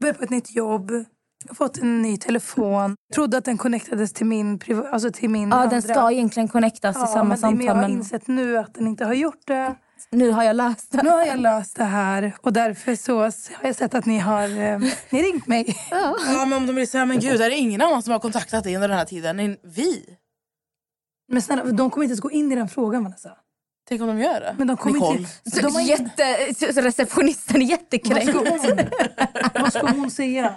[0.00, 0.90] börjat på ett nytt jobb.
[0.90, 2.94] Jag har fått en ny telefon.
[3.14, 5.70] Trodde att den connectades till min, priva- alltså till min Ja, andra.
[5.70, 8.74] den ska egentligen connectas till samma men, samtal Men jag har men insett nu att
[8.74, 9.74] den inte har gjort det.
[10.10, 11.02] nu har jag löst det.
[11.02, 13.32] Nu har jag löst det här och därför så har
[13.62, 14.78] jag sett att ni har eh,
[15.10, 15.76] ni ringt mig.
[15.90, 18.18] Ja, men om de blir så här, men gud, är det ingen annan som har
[18.20, 20.04] kontaktat dig under den här tiden än vi?
[21.32, 23.30] Men snälla, de kommer inte ens gå in i den frågan Vanessa.
[23.88, 24.54] Tänk om de gör det?
[24.58, 25.18] Men de kommer Nicole.
[25.18, 25.50] inte...
[25.50, 28.28] Så, De har jätte, så receptionisten är vad, jättekränkt.
[28.30, 28.78] ska hon,
[29.54, 30.54] vad ska hon säga?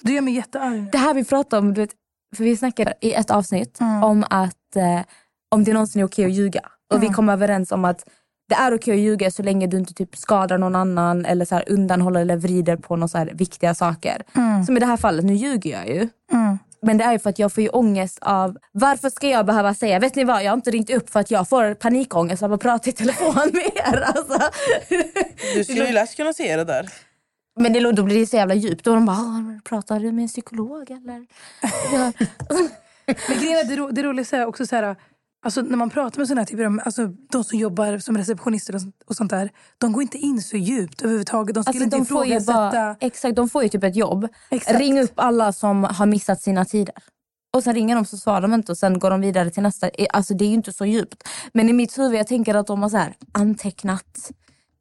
[0.00, 0.88] Du gör mig jättearg.
[0.92, 1.90] Det här vi pratar om, du vet,
[2.36, 4.02] för vi snackade i ett avsnitt Mm.
[4.04, 5.00] om att eh,
[5.50, 6.60] om det någonsin är okej att ljuga.
[6.94, 7.14] Och vi Mm.
[7.14, 8.04] kom överens om att
[8.48, 11.54] det är okej att ljuga så länge du inte typ skadar någon annan eller så
[11.54, 14.22] här undanhåller eller vrider på några viktiga saker.
[14.36, 14.64] Mm.
[14.66, 16.08] Som i det här fallet, nu ljuger jag ju.
[16.32, 16.58] Mm.
[16.82, 19.74] Men det är ju för att jag får ju ångest av, varför ska jag behöva
[19.74, 22.52] säga, vet ni vad, jag har inte ringt upp för att jag får panikångest av
[22.52, 24.00] att prata i telefon med er.
[24.00, 24.40] Alltså.
[25.54, 26.88] Du skulle ju lätt kunna se det där.
[27.60, 28.84] Men det, då blir det så jävla djupt.
[28.84, 31.26] Då är de bara, "Ah, pratar du med en psykolog eller?
[33.28, 34.96] Men grejen är, det, ro, det roliga är också så här,
[35.44, 38.74] alltså när man pratar med såna här typer av, alltså de som jobbar som receptionister
[39.06, 41.54] och, sånt- där, de går inte in så djupt överhuvudtaget.
[41.54, 44.28] De skulle Alltså, inte de, får ju bara, exakt, de får ju typ ett jobb.
[44.50, 44.78] Exakt.
[44.80, 46.94] Ring upp alla som har missat sina tider.
[47.56, 49.88] Och sen ringer de så svarar de inte och sen går de vidare till nästa.
[49.88, 51.28] Eh, Alltså det är ju inte så djupt.
[51.52, 54.30] Men i mitt huvud jag tänker att de har så här antecknat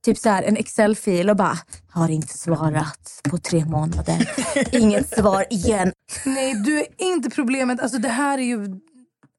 [0.06, 1.58] typ så här en Excel-fil och bara
[1.90, 4.30] har inte svarat på tre månader.
[4.76, 5.92] Inget svar igen.
[6.26, 7.80] Nej, du är inte problemet.
[7.80, 8.80] Alltså, det här är ju...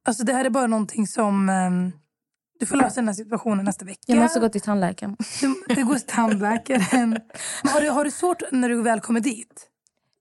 [0.05, 1.49] Alltså, det här är bara någonting som...
[1.49, 1.93] ehm,
[2.61, 4.01] du får lösa den här situationen nästa vecka.
[4.07, 5.17] Jag måste gå till tandläkaren.
[5.41, 6.83] Du, det går till tandläkaren.
[7.63, 9.67] Men har, du, har du svårt när du väl kommer dit?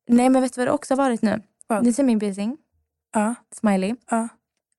[0.07, 1.41] Nej men vet du vad det också har varit nu?
[1.67, 1.83] Vad?
[1.83, 2.57] Ni ser min piercing,
[3.13, 3.35] Ja.
[3.55, 3.95] smiley.
[4.09, 4.27] ja.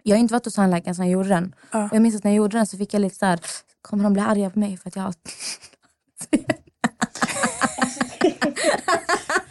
[0.02, 1.54] Jag har inte varit hos tandläkaren sedan jag gjorde den.
[1.70, 1.84] Ja.
[1.84, 3.40] Och jag minns att när jag gjorde den så fick jag lite så här,
[3.82, 5.14] kommer de bli arga på mig för att jag har...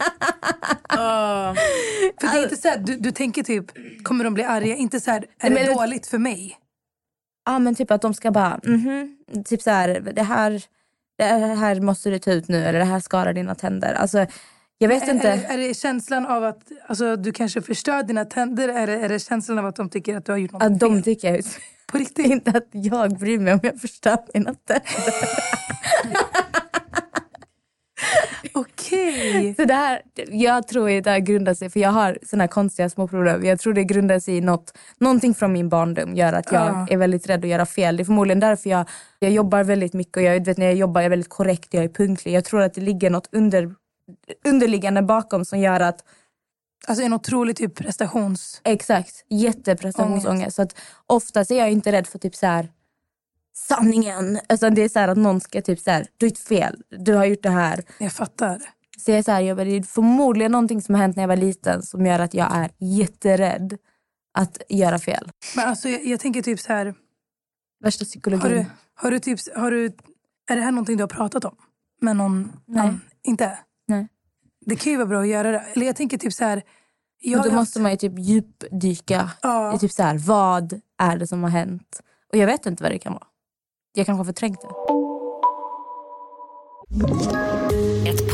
[2.19, 3.65] För det är inte så här, du, du tänker typ,
[4.03, 4.75] kommer de bli arga?
[4.75, 6.57] Inte så här, är Men- det dåligt för mig?
[7.45, 10.63] Ja men typ att de ska bara, mhm, typ så här, det här,
[11.17, 11.23] det
[11.55, 13.93] här måste du ta ut nu eller det här skadar dina tänder.
[13.93, 14.25] Alltså
[14.77, 15.29] jag vet inte.
[15.29, 18.69] Är, är det känslan av att alltså, du kanske förstör dina tänder?
[18.69, 20.79] Är det, är det känslan av att de tycker att du har gjort något Att
[20.79, 21.03] de fel?
[21.03, 21.43] tycker jag
[21.88, 22.25] På riktigt?
[22.31, 24.83] inte att jag bryr mig om jag förstör mina tänder.
[28.54, 29.56] Okej.
[29.56, 32.47] Så det här, jag tror att det här grundar sig, för jag har såna här
[32.47, 33.45] konstiga små problem.
[33.45, 36.88] Jag tror det grundar sig i något, någonting från min barndom gör att jag Ja.
[36.89, 37.97] är väldigt rädd att göra fel.
[37.97, 41.02] Det är förmodligen därför jag, jag jobbar väldigt mycket och jag vet när jag jobbar
[41.02, 42.34] jag är väldigt korrekt, jag är punktlig.
[42.34, 43.76] Jag tror att det ligger något under,
[44.47, 46.04] underliggande bakom som gör att
[46.88, 48.62] Alltså en otrolig typ prestations...
[48.63, 50.56] Exakt, jätteprestationsångest.
[50.56, 50.76] Så att
[51.08, 52.69] oftast är jag inte rädd för typ så här
[53.67, 54.39] sanningen.
[54.50, 57.13] Alltså det är så att någon ska typ så här, du har gjort fel, du
[57.13, 57.84] har gjort det här.
[58.00, 58.62] Jag fattar.
[58.98, 61.24] Så jag är så här, jag bara, det är förmodligen någonting som har hänt när
[61.24, 63.78] jag var liten som gör att jag är jätterädd
[64.34, 65.32] att göra fel.
[65.56, 66.96] Men alltså jag, jag tänker typ så här...
[67.84, 68.41] Värsta psykologin.
[68.41, 68.65] Har du,
[68.96, 69.39] har du typ...
[69.56, 69.86] Har du,
[70.50, 71.56] är det här någonting du har pratat om?
[72.02, 72.82] Med någon Nej.
[72.82, 73.02] annan?
[73.24, 73.60] Inte?
[73.88, 74.08] Nej.
[74.65, 75.60] Det kan ju vara bra att göra det.
[75.74, 76.63] Eller jag tänker typ så här...
[77.22, 79.76] Jag då haft- måste man ju typ djupdyka Ja.
[79.76, 82.02] i typ så här, vad är det som har hänt?
[82.32, 83.28] Och jag vet inte vad det kan vara.
[83.97, 84.67] Jag kanske har förträngt det.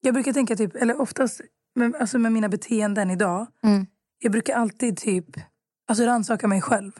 [0.00, 1.40] Jag brukar tänka typ, eller oftast
[1.74, 3.46] med, alltså med mina beteenden idag.
[3.64, 3.86] Mm.
[4.18, 5.26] Jag brukar alltid typ
[5.88, 6.92] alltså rannsaka mig själv.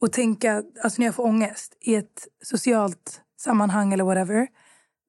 [0.00, 4.48] Och tänka, alltså när jag får ångest i ett socialt sammanhang eller whatever.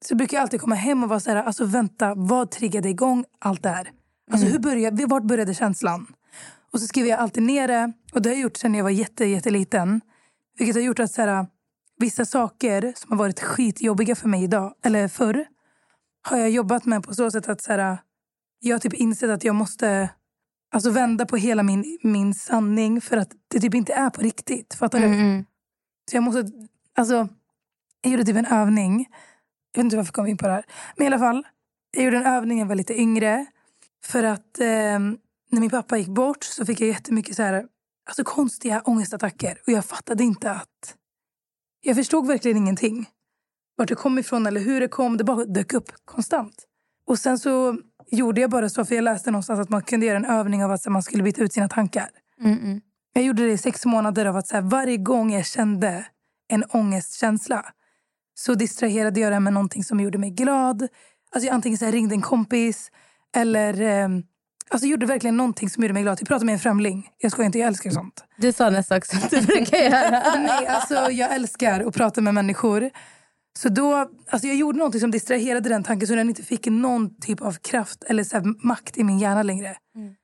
[0.06, 3.26] Så brukar jag alltid komma hem och vara så här, alltså vänta, vad triggade igång
[3.40, 3.92] allt det här?
[4.32, 6.08] Alltså hur började, vart började känslan?
[6.72, 7.94] Och så skriver jag alltid ner det.
[8.14, 10.02] Och det har jag gjort sedan jag var jätte, jätteliten.
[10.58, 11.48] Vilket har gjort att så här,
[11.98, 15.46] vissa saker som har varit skitjobbiga för mig idag, eller förr,
[16.24, 17.98] har jag jobbat med på så sätt att så här,
[18.60, 20.10] jag har typ insett att jag måste
[20.72, 24.74] alltså, vända på hela min, min sanning för att det typ inte är på riktigt.
[24.74, 25.06] Fattar du?
[25.06, 25.46] Mm.
[26.12, 26.52] Så jag måste...
[26.96, 27.28] Alltså,
[28.02, 29.10] jag gjorde typ en övning.
[29.72, 30.66] Jag vet inte varför jag kom in på det här.
[30.96, 31.48] Men i alla fall,
[31.92, 33.46] jag gjorde en övning när jag var lite yngre.
[34.06, 35.00] För att eh,
[35.50, 37.66] när min pappa gick bort så fick jag jättemycket så här,
[38.06, 39.62] alltså konstiga ångestattacker.
[39.68, 40.98] Och jag fattade inte att...
[41.82, 43.10] Jag förstod verkligen ingenting.
[43.76, 45.18] Vart det kom ifrån eller hur det kom.
[45.18, 46.56] Det bara dök upp konstant.
[47.08, 47.78] Och sen så
[48.12, 50.72] gjorde jag bara så, för jag läste någonstans att man kunde göra en övning av
[50.72, 52.10] att man skulle byta ut sina tankar.
[52.42, 52.82] Mm, mm.
[53.14, 56.06] Jag gjorde det i sex månader av att så här, varje gång jag kände
[56.48, 57.66] en ångestkänsla
[58.34, 60.88] så distraherade jag det med någonting som gjorde mig glad.
[61.32, 62.92] Alltså jag antingen så här, ringde en kompis
[63.36, 64.10] eller eh,
[64.70, 66.18] alltså gjorde verkligen någonting som gjorde mig glad.
[66.22, 67.10] Jag pratade med en främling.
[67.18, 68.24] Jag skojar inte, jag älskar sånt.
[68.38, 70.10] Du sa nästan också att du brukar göra.
[70.38, 72.90] Nej, alltså jag älskar att prata med människor.
[73.60, 77.20] Så då, alltså jag gjorde någonting som distraherade den tanken så den inte fick någon
[77.20, 79.76] typ av kraft eller så här, makt i min hjärna längre.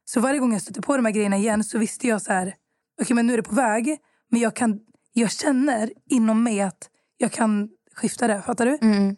[0.05, 2.53] Så varje gång jag stötte på de här grejerna igen så visste jag så här,
[3.01, 3.97] okej men nu är det på väg.
[4.31, 4.79] Men jag, kan,
[5.13, 8.41] jag känner inom mig att jag kan skifta det.
[8.41, 8.77] Fattar du?
[8.81, 9.15] Mm.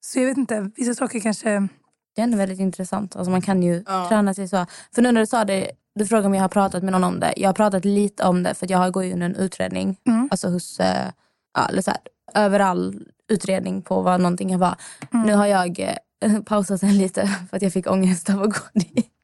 [0.00, 1.68] Så jag vet inte, vissa saker kanske...
[2.14, 3.16] Det är ändå väldigt intressant.
[3.16, 4.08] Alltså man kan ju Ja.
[4.08, 4.66] träna sig så.
[4.94, 7.20] För nu när du sa det, du frågade om jag har pratat med någon om
[7.20, 7.34] det.
[7.36, 9.96] Jag har pratat lite om det för att jag går ju under en utredning.
[10.06, 10.28] Mm.
[10.30, 11.10] Alltså hos, eh,
[11.54, 12.00] ja, eller så här,
[12.34, 14.76] överall utredning på vad någonting kan vara.
[15.10, 18.64] Nu har jag eh, pausat den lite för att jag fick ångest av att gå
[18.74, 19.14] dit.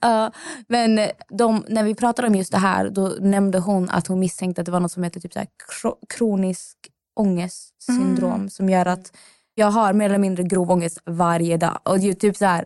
[0.00, 0.32] Ja,
[0.68, 4.60] men de, när vi pratade om just det här då nämnde hon att hon misstänkte
[4.60, 5.48] att det var något som heter typ så här
[5.80, 6.76] kro, kronisk
[7.16, 9.12] ångestsyndrom som gör att
[9.54, 11.78] jag har mer eller mindre grov ångest varje dag.
[11.82, 12.64] Och det typ så här,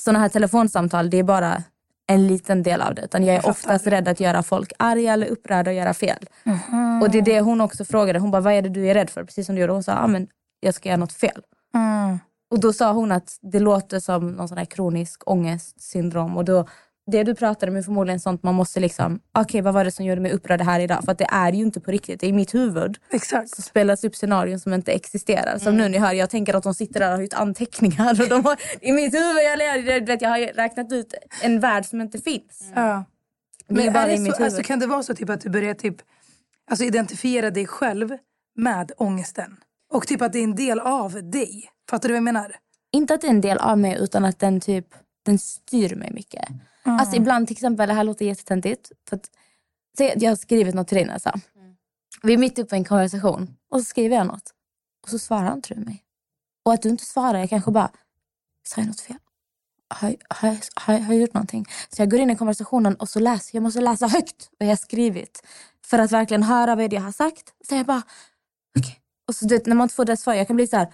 [0.00, 1.62] såna här telefonsamtal, det är bara
[2.06, 3.02] en liten del av det.
[3.02, 3.50] Utan jag är fattar.
[3.50, 6.26] oftast rädd att göra folk arga eller upprörda och göra fel.
[7.02, 8.18] Och det är det hon också frågade.
[8.18, 9.24] Hon bara, vad är det du är rädd för?
[9.24, 9.72] Precis som du gjorde.
[9.72, 10.28] Hon sa, ah, men
[10.60, 11.42] jag ska göra något fel.
[11.74, 12.18] Mm.
[12.50, 16.36] Och då sa hon att det låter som någon sån här kronisk ångestsyndrom.
[16.36, 16.66] Och då,
[17.06, 20.04] det du pratade om är förmodligen sånt man måste liksom, okej vad var det som
[20.04, 21.04] gjorde mig upprörd här idag?
[21.04, 22.20] För att det är ju inte på riktigt.
[22.20, 23.56] Det är i mitt huvud Exakt.
[23.56, 25.58] så spelas upp scenarion som inte existerar.
[25.58, 28.20] Som nu ni hör, jag tänker att de sitter där och har gjort anteckningar.
[28.22, 31.84] Och de har, I mitt huvud, jag, jag, vet, jag har räknat ut en värld
[31.86, 32.70] som inte finns.
[32.74, 33.04] Ja.
[33.68, 34.52] Det är Men bara är i det mitt så, huvud.
[34.54, 35.96] alltså, kan det vara så typ, att du börjar typ,
[36.70, 38.16] alltså, identifiera dig själv
[38.56, 39.56] med ångesten?
[39.92, 41.64] Och typ att det är en del av dig?
[41.90, 42.56] Fattar du vad jag menar?
[42.92, 44.86] Inte att det är en del av mig utan att den typ
[45.24, 46.44] den styr mig mycket.
[46.84, 48.92] Alltså ibland till exempel, det här låter jättetöntigt.
[49.08, 49.30] För att,
[50.22, 51.34] jag har skrivit något till dig Nessa.
[52.22, 54.50] Vi är mitt uppe i en konversation och så skriver jag något.
[55.02, 56.04] Och så svarar inte du mig.
[56.64, 57.90] Och att du inte svarar, jag kanske bara,
[58.66, 59.16] sa jag något fel?
[59.88, 61.66] Har, har, har, har jag gjort någonting?
[61.88, 63.62] Så jag går in i konversationen och så läser jag.
[63.62, 65.42] måste läsa högt vad jag har skrivit.
[65.84, 67.52] För att verkligen höra vad det jag har sagt.
[67.68, 68.02] Så jag bara,
[68.78, 69.00] okej.
[69.28, 70.92] Och så du vet, när man inte får det svar, jag kan bli så här,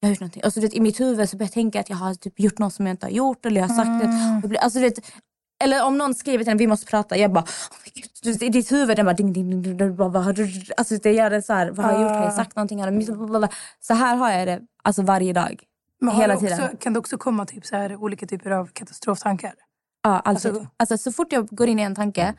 [0.00, 0.44] jag har gjort någonting.
[0.44, 2.40] Och så, du vet, I mitt huvud så börjar jag tänka att jag har typ
[2.40, 3.46] gjort något som jag inte har gjort.
[3.46, 4.40] Eller jag har sagt det.
[4.42, 5.12] Och blir- Alltså, du vet,
[5.60, 7.16] eller om någon skriver till en, vi måste prata.
[7.16, 9.76] Jag bara, oh i ditt huvud den bara ding ding ding.
[9.76, 12.10] ding, vad har du, alltså det gör det så här, vad har jag gjort?
[12.10, 12.80] Har jag sagt någonting?
[12.80, 13.52] Har jag.
[13.80, 15.62] Så här har jag det alltså varje dag.
[16.00, 16.76] Men Hela också, tiden.
[16.76, 19.54] Kan det också komma typ så här, olika typer av katastroftankar?
[20.02, 20.50] Ja, alltid.
[20.50, 22.34] Alltså- Alltså, så fort jag går in i en tanke,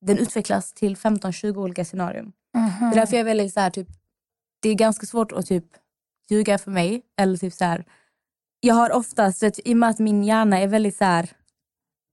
[0.00, 2.32] den utvecklas till 15-20 olika scenarion.
[2.52, 3.88] Det är därför jag är väldigt så här, typ,
[4.62, 5.64] det är ganska svårt att typ
[6.30, 7.02] ljuga för mig.
[7.20, 7.84] Eller typ så här,
[8.60, 11.30] jag har oftast, vet, i och med att min hjärna är väldigt så här,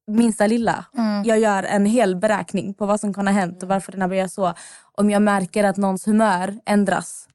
[0.08, 0.86] minsta lilla.
[1.26, 4.08] Jag gör en hel beräkning på vad som kan ha hänt och varför den har
[4.08, 4.54] börjat så.
[4.92, 7.28] Om jag märker att någons humör ändras.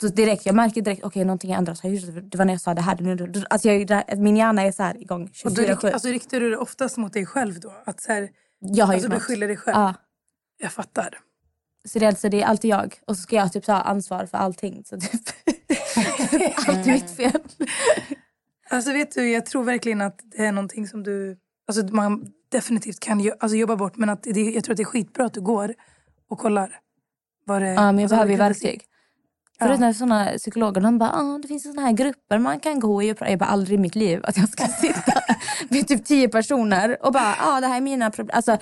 [0.00, 1.90] Så direkt, jag märker direkt, okej okay, någonting.
[1.92, 3.46] Just det, var när jag sa det här.
[3.50, 5.66] Alltså jag, min hjärna är så här igång Och då, 24-7.
[5.66, 7.72] rikt- alltså, riktar du det oftast mot dig själv då?
[7.86, 8.28] Att så här,
[8.60, 9.18] jag har alltså, något.
[9.18, 9.76] beskyller dig själv?
[9.76, 9.94] Ja.
[10.62, 11.18] Jag fattar.
[11.88, 12.94] Så det alltså, det är alltid jag.
[13.06, 14.82] Och så ska jag typ ta ansvar för allting.
[14.84, 15.10] Så typ,
[16.68, 17.40] allt är mitt fel.
[18.70, 21.36] Alltså vet du, jag tror verkligen att det är någonting som du
[21.78, 23.96] alltså, man definitivt kan jo- alltså, jobba bort.
[23.96, 25.74] Men att det, jag tror att det är skitbra att du går
[26.30, 26.78] och kollar.
[27.46, 28.82] Vad det, Ja, men jag alltså, behöver ju verktyg.
[29.58, 29.66] Ja.
[29.66, 33.02] Förut när såna psykologer de bara, ah, det finns såna här grupper man kan gå
[33.02, 33.12] i.
[33.12, 35.12] och pra-" Jag bara, aldrig i mitt liv att jag ska sitta
[35.68, 38.36] med typ tio personer och bara, ah, det här är mina problem.
[38.36, 38.58] Alltså,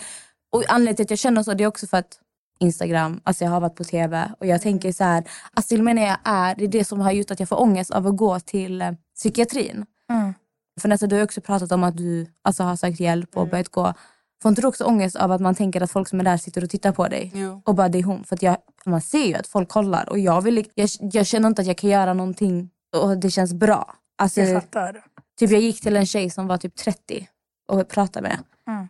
[0.53, 2.19] och anledningen till att jag känner så det är också för att
[2.61, 5.85] Instagram, alltså jag har varit på tv och jag tänker så här, alltså till och
[5.85, 8.07] med när jag är, det är det som har gjort att jag får ångest av
[8.07, 9.87] att gå till eh, psykiatrin.
[10.11, 10.35] Mm.
[10.79, 13.69] För Nessa, du har också pratat om att du alltså, har sökt hjälp och börjat
[13.69, 13.95] gå.
[14.43, 16.65] Får inte du också ångest av att man tänker att folk som är där sitter
[16.65, 17.33] och tittar på dig?
[17.35, 17.63] Jo.
[17.65, 18.25] Och bara det är hon.
[18.25, 21.63] För jag, man ser ju att folk kollar och jag, vill, jag, jag känner inte
[21.63, 23.95] att jag kan göra någonting och det känns bra.
[24.19, 25.05] Alltså, Jag fattar.
[25.39, 27.29] typ jag gick till en tjej som var typ 30
[27.69, 28.39] och pratade med.
[28.67, 28.89] Mm.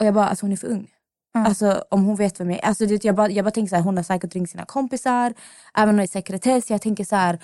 [0.00, 0.90] Och jag bara, alltså hon är för ung.
[1.34, 1.46] Mm.
[1.46, 2.64] Alltså om hon vet vem jag är.
[2.64, 5.34] Alltså, det, jag, bara, jag bara tänker så här, hon har säkert ringt sina kompisar.
[5.74, 6.70] Även om det är sekretess.
[6.70, 7.38] Jag tänker så här,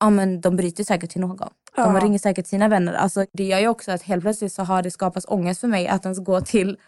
[0.00, 1.48] ja men de bryter säkert till någon.
[1.76, 2.00] De Ja.
[2.00, 2.92] ringer säkert sina vänner.
[2.94, 5.88] Alltså, det gör ju också att helt plötsligt så har det skapats ångest för mig
[5.88, 6.78] att ens gå till,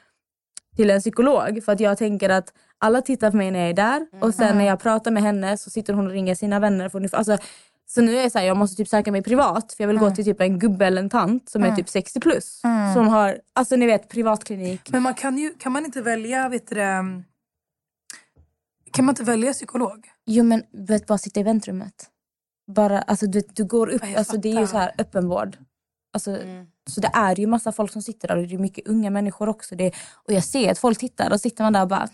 [0.76, 1.64] till en psykolog.
[1.64, 4.06] För att jag tänker att alla tittar på mig när jag är där.
[4.20, 6.88] Och sen när jag pratar med henne så sitter hon och ringer sina vänner.
[6.88, 7.38] För alltså,
[7.88, 9.72] så nu är jag så här, jag måste typ söka mig privat.
[9.72, 12.20] För jag vill gå till typ en gubbe eller en tant som är typ 60
[12.20, 12.60] plus.
[12.94, 14.90] Som har, alltså ni vet privatklinik.
[14.90, 17.22] Men man kan, ju, kan man inte välja, vet du det,
[18.92, 20.08] kan man inte välja psykolog?
[20.26, 22.10] Jo men vet bara sitta i väntrummet.
[22.66, 25.56] Bara, alltså du, du går upp, Ja, jag alltså, det är ju så här öppenvård.
[26.12, 26.38] Alltså,
[26.90, 29.48] Så det är ju massa folk som sitter där och det är mycket unga människor
[29.48, 29.74] också.
[29.74, 32.08] Det, och jag ser att folk tittar och sitter man där och bara...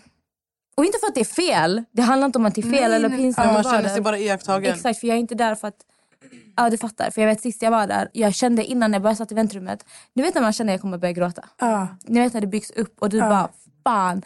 [0.75, 1.83] Och inte för att det är fel.
[1.91, 4.01] Det handlar inte om att det är fel Nej, eller pinsamt Ja, man känner sig
[4.01, 4.73] bara iakttagen.
[4.73, 5.85] Exakt, för jag är inte där för att...
[6.55, 7.11] Ja, du fattar.
[7.11, 9.85] För jag vet sist jag var där, jag kände innan jag började satt i väntrummet.
[10.13, 11.45] Du vet när man känner att jag kommer börja gråta?
[11.59, 11.87] Ja.
[12.03, 13.49] Ni vet när det byggs upp och du bara,
[13.83, 14.21] fan.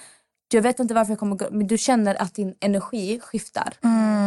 [0.54, 3.74] Jag vet inte varför jag kommer gå, men du känner att din energi skiftar.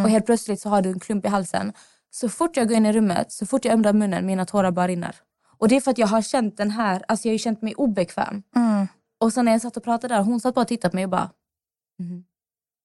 [0.04, 1.72] Och helt plötsligt så har du en klump i halsen.
[2.10, 4.88] Så fort jag går in i rummet, så fort jag öppnar munnen, mina tårar bara
[4.88, 5.16] rinner.
[5.58, 7.74] Och det är för att jag har känt den här, alltså jag har känt mig
[7.74, 8.42] obekväm.
[8.56, 8.88] Mm.
[9.20, 11.04] Och sen när jag satt och pratade där, hon satt bara och tittade på mig
[11.04, 11.30] och bara...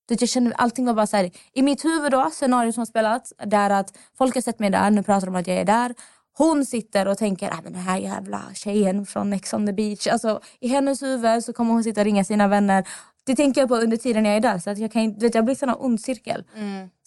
[0.08, 2.82] Du vet, jag kände, allting var bara så här, I mitt huvud då, scenariot som
[2.82, 5.58] har spelats, där att folk har sett mig där, nu pratar de om att jag
[5.58, 5.96] är där.
[6.38, 10.08] Hon sitter och tänker, ah, men den här jävla tjejen från Ex on the beach.
[10.08, 12.88] Alltså, I hennes huvud så kommer hon sitta och ringa sina vänner.
[13.26, 14.60] Det tänker jag på under tiden jag är där.
[14.60, 16.44] Så att jag, kan, du vet, jag blir en sån ond cirkel.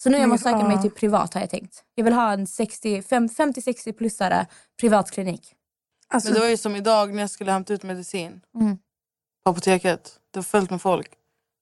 [0.03, 1.83] Så nu jag måste söka mig till privat har jag tänkt.
[1.95, 4.45] Jag vill ha en 60 fem- 50-60 plussare
[4.79, 5.53] privatklinik.
[6.13, 8.77] Alltså, Men det var ju som idag när jag skulle hämta ut medicin Mm.
[9.43, 10.19] på apoteket.
[10.31, 11.11] Det var fullt med folk.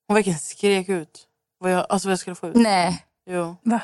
[0.08, 1.28] Hon verkligen skrek ut
[1.60, 2.56] vad jag, alltså vad jag skulle få ut.
[2.56, 3.56] Nej, Jo.
[3.64, 3.82] va?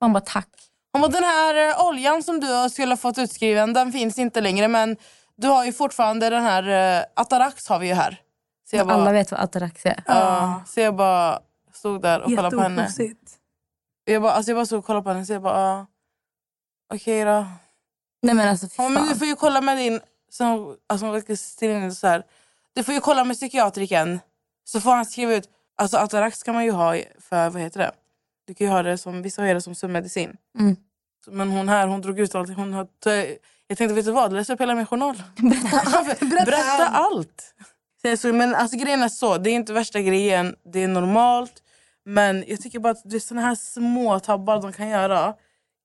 [0.00, 0.48] man bara tack.
[0.92, 4.40] Hon bara, den här eh, oljan som du skulle ha fått utskriven den finns inte
[4.40, 4.96] längre men
[5.36, 6.98] du har ju fortfarande den här...
[6.98, 8.20] Uh, Atarax har vi ju här.
[8.70, 10.02] Så jag bara, Alla vet vad Atarax är.
[10.06, 10.62] Ja.
[10.66, 11.40] Så jag bara
[11.72, 12.88] stod där och kollade på henne.
[14.04, 15.78] Jag bara, alltså jag bara stod och kollade på henne så jag bara...
[15.78, 15.84] Uh,
[16.94, 17.46] Okej okay då.
[18.22, 20.00] Nej men alltså ja, men Du får ju kolla med din...
[20.30, 21.06] Som, alltså,
[21.94, 22.22] så här,
[22.74, 24.20] du får ju kolla med psykiatriken.
[24.64, 25.48] Så får han skriva ut...
[25.76, 27.50] Alltså Atarax kan man ju ha för...
[27.50, 27.92] Vad heter det?
[28.46, 30.36] Du kan ju ha det som, vissa har det som sömnmedicin.
[30.58, 30.76] Mm.
[31.26, 32.56] Men hon här hon drog ut allt.
[32.56, 32.88] Hon har,
[33.66, 34.32] jag tänkte, vet du vad?
[34.32, 35.22] Läs upp hela min journal.
[35.36, 37.54] Berätta, Berätta allt!
[38.18, 40.56] Så, men alltså, grejen är så, det är inte värsta grejen.
[40.64, 41.62] Det är normalt.
[42.04, 45.34] Men jag tycker bara att det är såna här små tabbar de kan göra.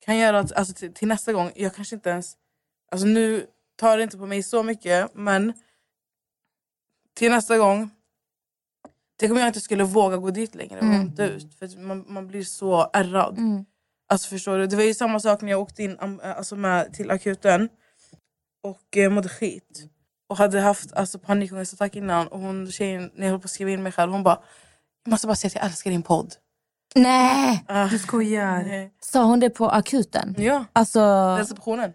[0.05, 2.33] Kan göra att alltså, till, till, nästa gång, jag kanske inte ens...
[2.91, 5.53] Alltså nu tar det inte på mig så mycket, men
[7.13, 7.89] till nästa gång
[9.17, 11.13] Tänk om jag inte skulle våga gå dit längre mm.
[11.19, 11.55] ut.
[11.59, 13.37] För man, man blir så ärrad.
[13.37, 13.65] Mm.
[14.07, 14.67] Alltså förstår du?
[14.67, 17.69] Det var ju samma sak när jag åkte in alltså med, till akuten
[18.63, 19.89] och eh, mådde skit.
[20.27, 22.27] Och hade haft alltså, panikångestattack innan.
[22.27, 24.39] Och hon, tjejen, när jag höll på att skriva in mig själv, hon bara
[25.03, 26.33] Jag måste bara säga att jag älskar din podd.
[26.95, 27.65] Nej!
[27.71, 28.89] Uh, du skojar.
[28.99, 30.35] Sa hon det på akuten?
[30.37, 31.35] Ja, alltså...
[31.39, 31.93] receptionen.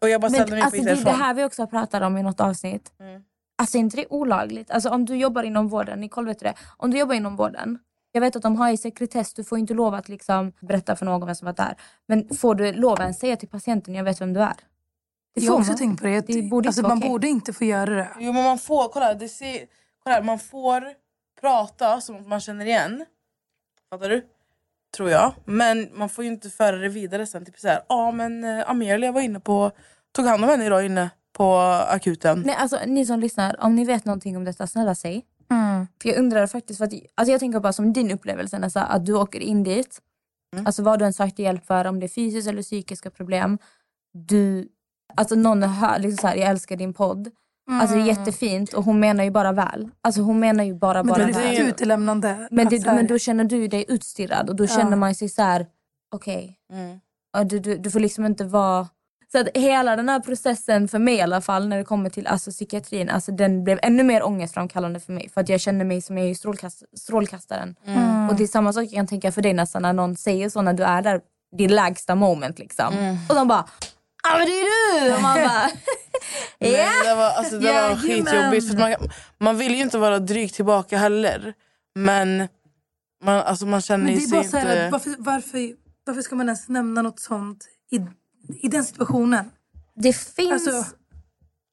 [0.00, 2.22] Och jag bara ställde mig alltså, Det är det här vi också pratat om i
[2.22, 2.92] något avsnitt.
[3.00, 3.22] Mm.
[3.58, 4.70] Alltså inte det olagligt?
[4.70, 6.54] Alltså om du jobbar inom vården, Nicole vet du det?
[6.76, 7.78] Om du jobbar inom vården,
[8.12, 11.06] jag vet att de har i sekretess, du får inte lov att liksom berätta för
[11.06, 11.76] någon vem som varit där.
[12.06, 14.54] Men får du lov att säga till patienten, jag vet vem du är?
[15.34, 16.26] Det jag har också tänkt på det.
[16.26, 17.10] det borde alltså, man okay.
[17.10, 18.08] borde inte få göra det.
[18.18, 19.66] Jo men man får, kolla, det ser,
[20.04, 20.84] kolla man får
[21.40, 23.04] prata som man känner igen.
[23.90, 24.26] Fattar du?
[24.96, 25.34] Tror jag.
[25.44, 27.44] Men man får ju inte föra det vidare sen.
[27.44, 29.70] Typ såhär, ja ah, men uh, Amelia var inne på,
[30.12, 31.56] tog hand om henne idag inne på
[31.88, 32.42] akuten.
[32.46, 35.24] Nej, alltså, ni som lyssnar, om ni vet någonting om detta, snälla säg.
[35.50, 35.86] Mm.
[36.02, 39.06] För jag undrar faktiskt, för att, alltså jag tänker bara som din upplevelse, Nessa, att
[39.06, 40.00] du åker in dit.
[40.52, 40.66] Mm.
[40.66, 43.58] Alltså vad du än sökte hjälp för, om det är fysiskt eller psykiska problem.
[44.12, 44.68] Du,
[45.16, 47.30] alltså någon hör liksom så här, jag älskar din podd.
[47.68, 47.80] Mm.
[47.80, 49.90] Alltså det är jättefint och hon menar ju bara väl.
[50.02, 51.32] Alltså hon menar ju bara, men bara väl.
[51.32, 52.48] Men det är utelämnande.
[52.50, 54.68] Men, det, men då känner du dig utstirrad och då ja.
[54.68, 55.66] känner man sig så här:
[56.14, 56.58] okej.
[56.68, 56.80] Okay.
[56.80, 57.00] Mm.
[57.48, 58.88] Du, du, du får liksom inte vara
[59.32, 62.26] så att hela den här processen för mig i alla fall när det kommer till
[62.26, 65.28] alltså, psykiatrin, alltså, den blev ännu mer ångestframkallande för mig.
[65.34, 67.76] För att jag känner mig som jag är strålkast strålkastaren.
[67.86, 68.28] Mm.
[68.28, 70.62] Och det är samma sak jag kan tänka för dig nästan när någon säger så
[70.62, 71.20] när du är där,
[71.56, 72.94] din lägsta moment liksom.
[72.94, 73.16] Mm.
[73.28, 73.64] Och de bara
[74.24, 75.14] Ja men det är du!
[75.14, 75.70] Och man bara...
[76.58, 77.04] ja.
[77.04, 78.68] det var, alltså, det var skitjobbigt.
[78.68, 78.94] För man,
[79.38, 81.54] man vill ju inte vara dryg tillbaka heller.
[81.94, 82.48] Men
[83.24, 84.58] man, alltså, man känner men det är bara inte...
[84.58, 88.00] Här, varför, varför, varför ska man ens nämna något sånt i
[88.48, 89.50] i den situationen.
[89.94, 90.84] Det finns, alltså,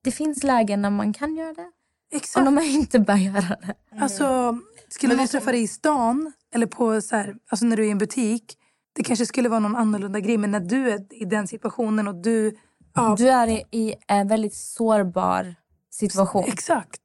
[0.03, 1.71] det finns lägen när man kan göra det.
[2.13, 2.37] Exakt.
[2.37, 3.75] Och när man inte bör göra det.
[3.91, 4.03] Mm.
[4.03, 4.57] Alltså,
[4.89, 7.91] skulle någon träffa dig i stan eller på så här, alltså när du är i
[7.91, 8.57] en butik.
[8.93, 10.38] Det kanske skulle vara någon annorlunda grej.
[10.38, 12.58] Men när du är i den situationen och du...
[12.93, 13.15] Ja.
[13.17, 15.56] Du är i en väldigt sårbar
[15.89, 16.43] situation.
[16.47, 17.01] Exakt.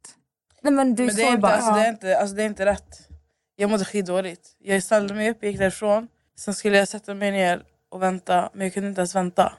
[0.63, 1.49] Nej, men du är men det är sårbar.
[1.49, 3.09] Inte, alltså, det, är inte, alltså, det är inte rätt.
[3.57, 4.57] Jag mådde skitdåligt.
[4.59, 6.09] Jag ställde mig upp, gick därifrån.
[6.39, 8.51] Sen skulle jag sätta mig ner och vänta.
[8.53, 9.53] Men jag kunde inte ens vänta.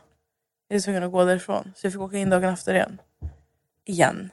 [0.67, 1.73] Jag var tvungen att gå därifrån.
[1.75, 3.01] Så jag fick åka in dagen efter igen.
[3.85, 4.29] Igen.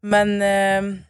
[0.00, 1.00] Men eh,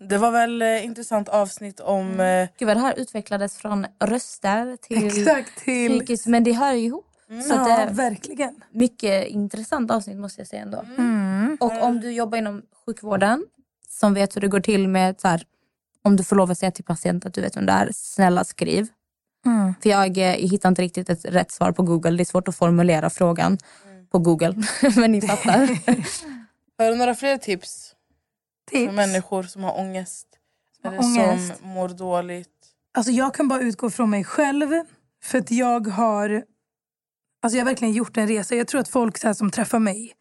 [0.00, 2.10] det var väl eh, intressant avsnitt om...
[2.10, 2.42] Mm.
[2.42, 5.98] Eh, Gud vad det här utvecklades från röster till, Exakt, till...
[5.98, 6.26] psykiskt.
[6.26, 7.06] Men det hör ju ihop.
[7.30, 7.42] Mm.
[7.42, 8.54] Så ja, det verkligen.
[8.72, 10.84] Mycket intressant avsnitt måste jag säga ändå.
[10.98, 11.56] Mm.
[11.60, 13.44] Och om du jobbar inom sjukvården
[13.88, 15.42] som vet hur det går till med så här,
[16.02, 18.44] om du får lov att säga till patienten att du vet vem det är, snälla
[18.44, 18.88] skriv.
[19.46, 19.74] Mm.
[19.82, 22.10] För jag, jag eh, hittar inte riktigt ett rätt svar på Google.
[22.10, 24.06] Det är svårt att formulera frågan mm.
[24.06, 24.54] på Google.
[24.96, 25.58] Men ni fattar.
[26.78, 27.93] Har du några fler tips?
[28.70, 28.86] Tips?
[28.86, 30.26] För människor som har ångest?
[30.82, 31.58] Som eller ångest.
[31.58, 32.48] som mår dåligt?
[32.94, 34.68] Alltså jag kan bara utgå från mig själv.
[35.22, 36.44] För att jag har...
[37.42, 38.54] Alltså jag har verkligen gjort en resa.
[38.54, 40.12] Jag tror att folk så som träffar mig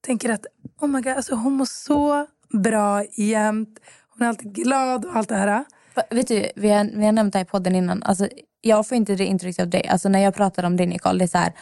[0.00, 0.46] tänker att
[0.80, 2.26] oh my God, alltså hon mår så
[2.62, 3.78] bra jämt.
[4.08, 5.64] Hon är alltid glad och allt det här.
[6.10, 8.02] Vet du, vi har, vi har nämnt det här i podden innan.
[8.02, 8.28] Alltså,
[8.60, 9.88] jag får inte det intrycket av dig.
[9.88, 11.52] Alltså, när jag pratar om dig Nicole, det är så här,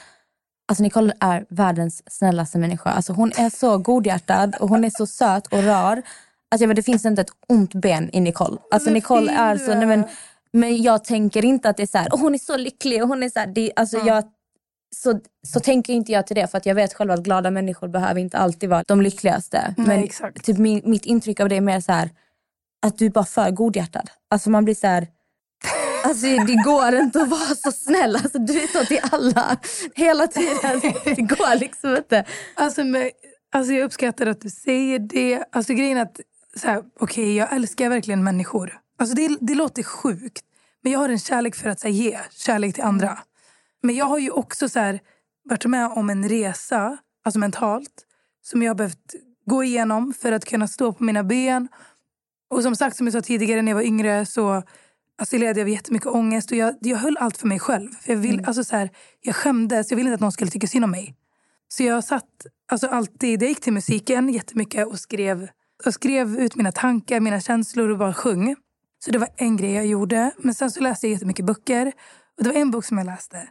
[0.68, 2.90] Alltså Nicole är världens snällaste människa.
[2.90, 6.02] Alltså hon är så godhjärtad och hon är så söt och rar.
[6.50, 8.57] Alltså jag vet, det finns inte ett ont ben i Nicole.
[8.70, 9.74] Alltså Nicole är så...
[9.74, 10.04] Nej, men,
[10.52, 13.02] men jag tänker inte att det är så här, oh, hon är så lycklig.
[13.02, 14.09] Och hon är så, här, det, alltså mm.
[14.09, 14.24] jag,
[14.96, 16.46] så, så tänker inte jag till det.
[16.46, 19.75] För jag vet själv att glada människor behöver inte alltid vara de lyckligaste.
[19.77, 20.44] Nej, men exakt.
[20.44, 22.10] Typ min, mitt intryck av det är mer så här,
[22.87, 24.10] att du är bara för godhjärtad.
[24.31, 25.06] Alltså man blir så här,
[26.05, 28.17] Alltså det går inte att vara så snäll.
[28.17, 29.57] Alltså, du är så till alla
[29.94, 30.81] hela tiden.
[31.05, 32.25] Det går liksom inte.
[32.55, 33.11] Alltså, men,
[33.53, 35.44] alltså jag uppskattar att du säger det.
[35.53, 36.21] Alltså grejen är att,
[36.65, 38.79] okej okay, jag älskar verkligen människor.
[38.99, 40.44] Alltså det, det låter sjukt.
[40.83, 43.19] Men jag har en kärlek för att här, ge kärlek till andra.
[43.83, 45.01] Men jag har ju också så här,
[45.44, 48.05] varit med om en resa, alltså mentalt,
[48.42, 49.15] som jag har behövt
[49.46, 51.69] gå igenom för att kunna stå på mina ben.
[52.51, 54.63] Och som sagt, som jag sa tidigare, när jag var yngre så
[55.19, 56.50] alltså, led jag av jättemycket ångest.
[56.50, 57.88] Och jag, jag höll allt för mig själv.
[57.88, 58.90] För jag, vill, alltså, så här,
[59.21, 61.14] jag skämdes, jag ville inte att någon skulle tycka synd om mig.
[61.69, 65.48] Så jag satt alltså, alltid, jag gick till musiken jättemycket och skrev,
[65.87, 68.56] och skrev ut mina tankar, mina känslor och bara sjöng.
[69.04, 70.31] Så det var en grej jag gjorde.
[70.38, 71.92] Men sen så läste jag jättemycket böcker.
[72.38, 73.48] Och det var en bok som jag läste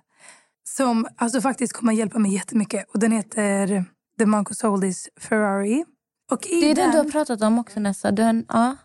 [0.67, 2.85] som alltså faktiskt kommer att hjälpa mig jättemycket.
[2.93, 3.85] Och den heter
[4.19, 5.85] The Monk Who Sold His Ferrari.
[6.31, 8.11] Och i Det är den, den du har pratat om också Nessa.
[8.11, 8.75] Den, ja.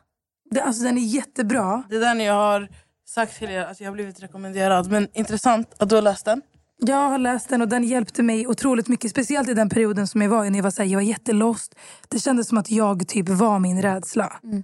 [0.53, 1.83] Det, alltså den är jättebra.
[1.89, 2.69] Det är den jag har
[3.09, 4.91] sagt till er att jag har blivit rekommenderad.
[4.91, 6.43] Men intressant att du har läst den.
[6.79, 9.11] Jag har läst den och den hjälpte mig otroligt mycket.
[9.11, 11.03] Speciellt i den perioden som jag var i när jag var, så här, jag var
[11.03, 11.75] jättelost.
[12.09, 14.41] Det kändes som att jag typ var min rädsla.
[14.45, 14.63] Mm.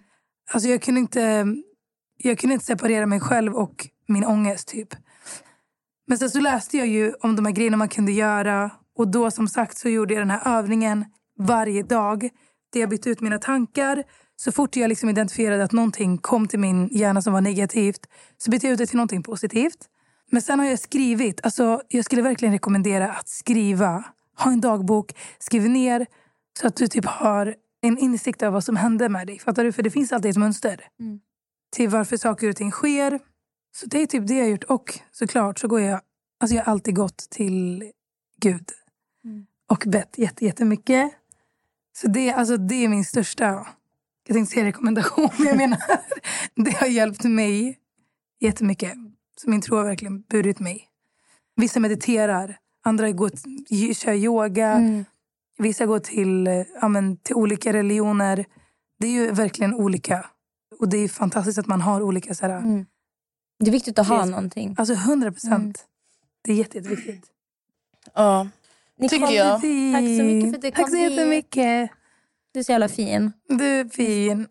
[0.53, 1.47] Alltså jag kunde inte,
[2.16, 4.89] jag kunde inte separera mig själv och min ångest typ.
[6.07, 8.70] Men sen så läste jag ju om de här grejerna man kunde göra.
[8.97, 11.05] Och då som sagt så gjorde jag den här övningen
[11.39, 12.28] varje dag.
[12.72, 14.05] Där jag bytte ut mina tankar.
[14.41, 18.51] Så fort jag liksom identifierade att någonting kom till min hjärna som var negativt så
[18.51, 19.89] bytte jag ut det till någonting positivt.
[20.30, 21.41] Men sen har jag skrivit.
[21.43, 24.05] Alltså, jag skulle verkligen rekommendera att skriva.
[24.39, 25.12] Ha en dagbok.
[25.39, 26.07] Skriv ner
[26.61, 29.39] så att du typ har en insikt av vad som hände med dig.
[29.39, 29.72] Fattar du?
[29.72, 31.20] För det finns alltid ett mönster Mm.
[31.76, 33.20] till varför saker och ting sker.
[33.76, 34.64] Så det är typ det jag har gjort.
[34.64, 36.01] Och såklart så går jag...
[36.41, 37.93] Alltså jag har alltid gått till
[38.41, 38.68] Gud.
[39.24, 39.47] Mm.
[39.70, 41.12] Och bett jätte, jättemycket.
[41.97, 43.66] Så det, alltså det är min största...
[44.28, 45.78] Jag tänkte säga rekommendation, men jag menar
[46.54, 47.78] det har hjälpt mig
[48.40, 48.92] jättemycket.
[49.40, 50.84] Så min tro har verkligen burit mig.
[51.56, 53.30] Vissa mediterar, andra går,
[53.94, 54.72] kör yoga.
[54.72, 55.04] Mm.
[55.58, 58.44] Vissa går till, ja, men, till olika religioner.
[59.00, 60.26] Det är ju verkligen olika.
[60.78, 62.34] Och det är fantastiskt att man har olika...
[62.34, 62.86] Så här, Mm.
[63.60, 64.30] Det är viktigt att ha Yes.
[64.30, 64.74] någonting.
[64.78, 65.52] Alltså 100 procent.
[65.52, 65.72] Mm.
[66.42, 67.26] Det är jätte, jätteviktigt.
[68.14, 68.48] Ja.
[69.10, 69.52] Tycker jag.
[69.52, 71.90] Tack så mycket för att du Tack kom så hit.
[72.59, 73.32] Du är så jävla fin.
[73.48, 74.46] Du är fin.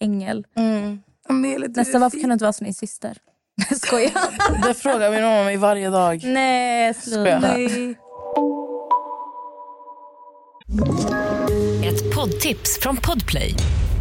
[0.00, 0.46] Ängel.
[0.56, 0.98] Mm.
[1.28, 2.20] Amelia, du Nästa, är varför fin.
[2.20, 3.16] kan du inte vara som din syster?
[3.70, 4.66] Jag skojar.
[4.68, 6.24] Det frågar min mamma mig varje dag.
[6.24, 7.38] Nej, sluta.
[7.38, 7.94] Nej.
[11.84, 13.54] Ett poddtips från Podplay.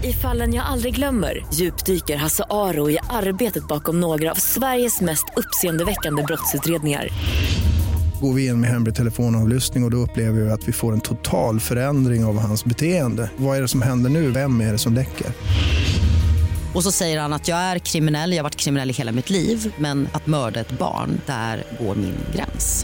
[0.03, 5.25] I fallen jag aldrig glömmer djupdyker Hasse Aro i arbetet bakom några av Sveriges mest
[5.35, 7.07] uppseendeväckande brottsutredningar.
[8.23, 11.01] Går vi in med hemlig telefonavlyssning och, och då upplever vi att vi får en
[11.01, 13.31] total förändring av hans beteende.
[13.37, 14.31] Vad är det som händer nu?
[14.31, 15.27] Vem är det som läcker?
[16.75, 19.29] Och så säger han att jag är kriminell, jag har varit kriminell i hela mitt
[19.29, 22.83] liv men att mörda ett barn, där går min gräns.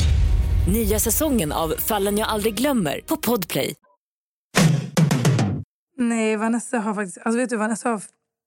[0.74, 3.76] Nya säsongen av Fallen jag aldrig glömmer på Podplay.
[5.98, 7.18] Nej, Vanessa har faktiskt...
[7.18, 8.02] Alltså vet du, Vanessa har...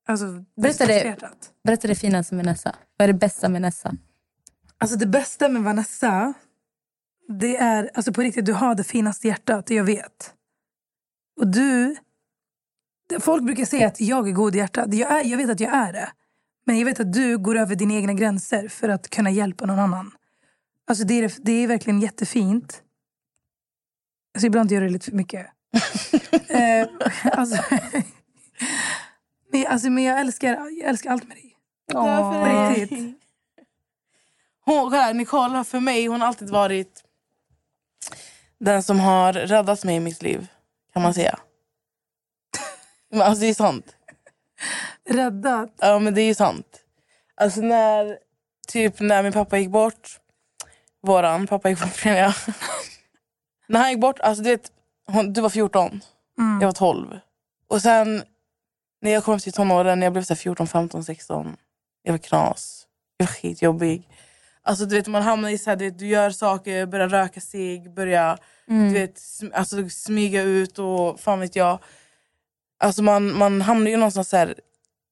[0.09, 0.26] Alltså,
[0.62, 1.16] Berätta det.
[1.64, 2.74] Berätta det finaste med Nessa.
[2.97, 3.95] Vad är det bästa med Nessa?
[4.78, 6.34] Alltså det bästa med Vanessa,
[7.39, 7.91] det är...
[7.95, 10.35] Alltså på riktigt, du har det finaste hjärtat, jag vet.
[11.41, 11.97] Och du...
[13.20, 14.95] Folk brukar säga att jag är god i hjärtat.
[14.95, 16.12] Jag, är, jag vet att jag är det.
[16.64, 19.78] Men jag vet att du går över dina egna gränser för att kunna hjälpa någon
[19.78, 20.11] annan.
[20.87, 22.83] Alltså det är, det är verkligen jättefint.
[24.35, 25.47] Alltså ibland gör det lite för mycket.
[26.49, 26.89] eh,
[27.33, 27.62] alltså,
[29.53, 31.57] men, alltså, men jag älskar, jag älskar allt med dig.
[31.95, 32.74] Åh.
[32.74, 33.18] Riktigt.
[34.64, 37.05] Hon, här, Nicole har för mig hon har alltid varit
[38.65, 40.47] den som har räddat mig i mitt liv.
[40.93, 41.39] Kan man säga.
[43.11, 43.97] Men alltså det är sant.
[45.09, 45.75] Räddat.
[45.77, 46.81] Ja men det är ju sant.
[47.35, 48.19] Alltså när,
[48.69, 50.21] typ när min pappa gick bort.
[51.03, 52.35] Våran pappa gick bort menar jag.
[53.69, 54.73] när han gick bort, alltså du vet,
[55.07, 56.01] hon, du var 14.
[56.39, 56.61] Mm.
[56.61, 57.19] Jag var 12.
[57.69, 58.23] Och sen
[59.01, 61.57] när jag kom till tonåren, när jag blev så här 14, 15, 16.
[62.03, 62.87] Jag var knas.
[63.17, 64.09] Jag var skitjobbig.
[64.65, 67.41] Alltså du vet man hamnar i så här, du, vet, du gör saker, börjar röka
[67.41, 68.39] sig, börjar
[68.69, 68.89] Mm.
[68.93, 71.79] du vet, sm- alltså, smyga ut och fan vet jag.
[72.79, 74.55] Alltså man, man hamnar ju någonstans så här,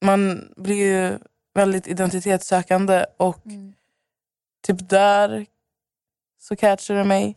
[0.05, 1.18] man blir ju
[1.55, 3.72] väldigt identitetssökande och Mm.
[4.66, 5.46] typ där
[6.40, 7.36] så catchar du mig.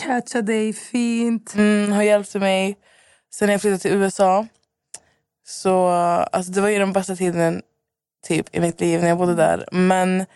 [0.00, 1.54] Catcha dig fint.
[1.54, 2.76] Mm, har hjälpt mig.
[3.34, 4.46] Sen när jag flyttade till USA
[5.46, 5.86] så
[6.32, 7.62] alltså det var ju den bästa tiden
[8.26, 9.68] typ i mitt liv när jag bodde där.
[9.72, 10.26] Men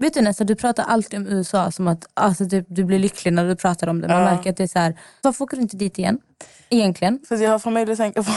[0.00, 3.32] Vet du Nessa, du pratar alltid om USA som att alltså, typ, du blir lycklig
[3.32, 4.08] när du pratar om det.
[4.08, 4.24] Man Ja.
[4.24, 6.18] märker att det är så här, varför åker du inte dit igen?
[6.68, 7.20] Egentligen.
[7.28, 8.30] för att jag har familj att tänka på.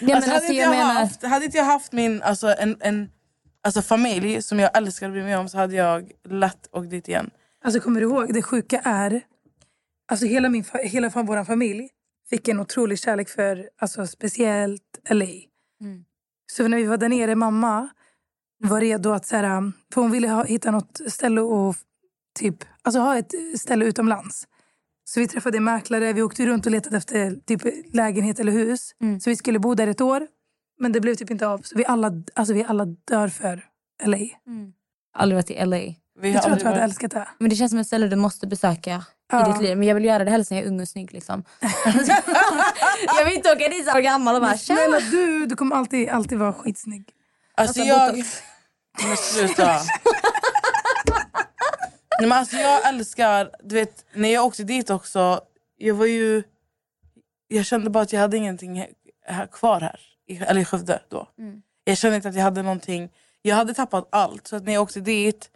[0.00, 2.22] Ja, alltså, men, hade, alltså, inte jag jag menar, haft, hade inte jag haft min
[2.22, 3.10] alltså, en, en
[3.62, 7.08] alltså, familj som jag älskar att bry mig om så hade jag lätt åkt dit
[7.08, 7.30] igen.
[7.64, 9.22] Alltså kommer du ihåg, det sjuka är...
[10.12, 11.88] Alltså hela, min, hela vår familj
[12.30, 15.24] fick en otrolig kärlek för alltså, speciellt LA.
[15.80, 16.04] Mm.
[16.52, 17.88] Så när vi var där nere, mamma
[18.68, 19.26] var redo att...
[19.26, 21.76] Så här, för hon ville ha, hitta något ställe och
[22.38, 24.46] typ, alltså, ha ett ställe utomlands.
[25.04, 27.62] Så vi träffade en mäklare, vi åkte runt och letade efter typ,
[27.94, 28.94] lägenhet eller hus.
[29.20, 30.26] Så vi skulle bo där ett år.
[30.80, 31.58] Men det blev typ inte av.
[31.58, 33.64] Så vi alla, alltså, vi alla dör för
[34.04, 34.18] LA.
[35.14, 35.76] Aldrig varit i LA.
[36.20, 37.28] Vi Jag tror att du hade älskat det.
[37.38, 39.48] Men det känns som ett ställe du måste besöka Ja.
[39.48, 39.78] i ditt liv.
[39.78, 41.12] Men jag vill göra det helst när jag är ung och snygg.
[41.12, 41.44] Liksom.
[43.18, 44.74] jag vill inte åka dit så gammal och bara tja.
[44.76, 47.10] Snälla du, du kommer alltid, alltid vara skitsnygg.
[47.54, 48.24] Alltså Alltså, jag...
[49.00, 49.66] Men sluta.
[52.20, 53.50] Nej, men alltså jag älskar...
[53.62, 55.40] Du vet, när jag åkte dit också,
[55.76, 56.42] jag var ju...
[57.48, 58.86] Jag kände bara att jag hade ingenting
[59.26, 60.00] här, kvar här.
[60.26, 61.28] I, eller i Skövde då.
[61.84, 63.10] Jag kände inte att jag hade någonting...
[63.42, 64.46] Jag hade tappat allt.
[64.46, 65.50] Så att när jag åkte dit,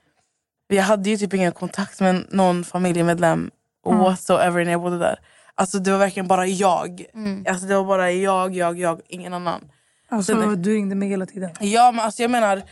[0.68, 3.50] jag hade ju typ ingen kontakt med någon familjemedlem
[3.84, 5.18] whatsoever när jag bodde där.
[5.54, 7.04] Alltså det var verkligen bara jag.
[7.48, 9.70] Alltså det var bara jag, jag, jag, ingen annan.
[10.08, 11.50] Alltså, Sen- du ringde mig hela tiden.
[11.60, 12.62] Ja men alltså jag menar,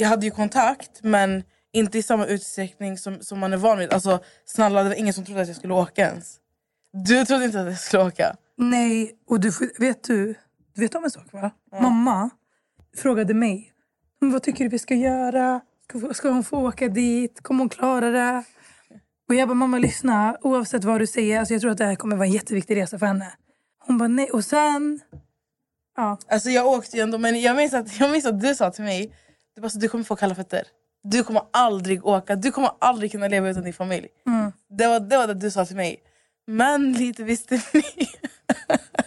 [0.00, 1.42] jag hade ju kontakt men
[1.72, 3.92] inte i samma utsträckning som, som man är van vid.
[3.92, 6.36] Alltså snälla det var ingen som trodde att jag skulle åka ens.
[6.92, 8.36] Du trodde inte att jag skulle åka?
[8.56, 10.34] Nej, och du vet du,
[10.74, 11.50] du vet om en sak va?
[11.80, 12.30] Mamma
[12.96, 13.72] frågade mig,
[14.20, 15.60] "Men vad tycker du vi ska göra?
[15.88, 17.40] Ska, ska hon få åka dit?
[17.42, 18.44] Kommer hon klara det?
[19.28, 21.94] Och jag bara, mamma lyssna, oavsett vad du säger, alltså jag tror att det här
[21.94, 23.32] kommer vara en jätteviktig resa för henne.
[23.86, 24.30] Hon bara, nej.
[24.30, 25.00] Och sen,
[25.96, 26.18] ja.
[26.28, 28.84] Alltså jag åkte ju ändå men jag minns att, jag minns att du sa till
[28.84, 29.12] mig,
[29.60, 30.62] du, bara, så, du kommer få kalla fötter.
[31.02, 34.08] Du kommer aldrig åka, du kommer aldrig kunna leva utan din familj.
[34.26, 34.52] Mm.
[34.78, 36.02] Det, var, det var det du sa till mig.
[36.46, 38.08] Men lite visste ni.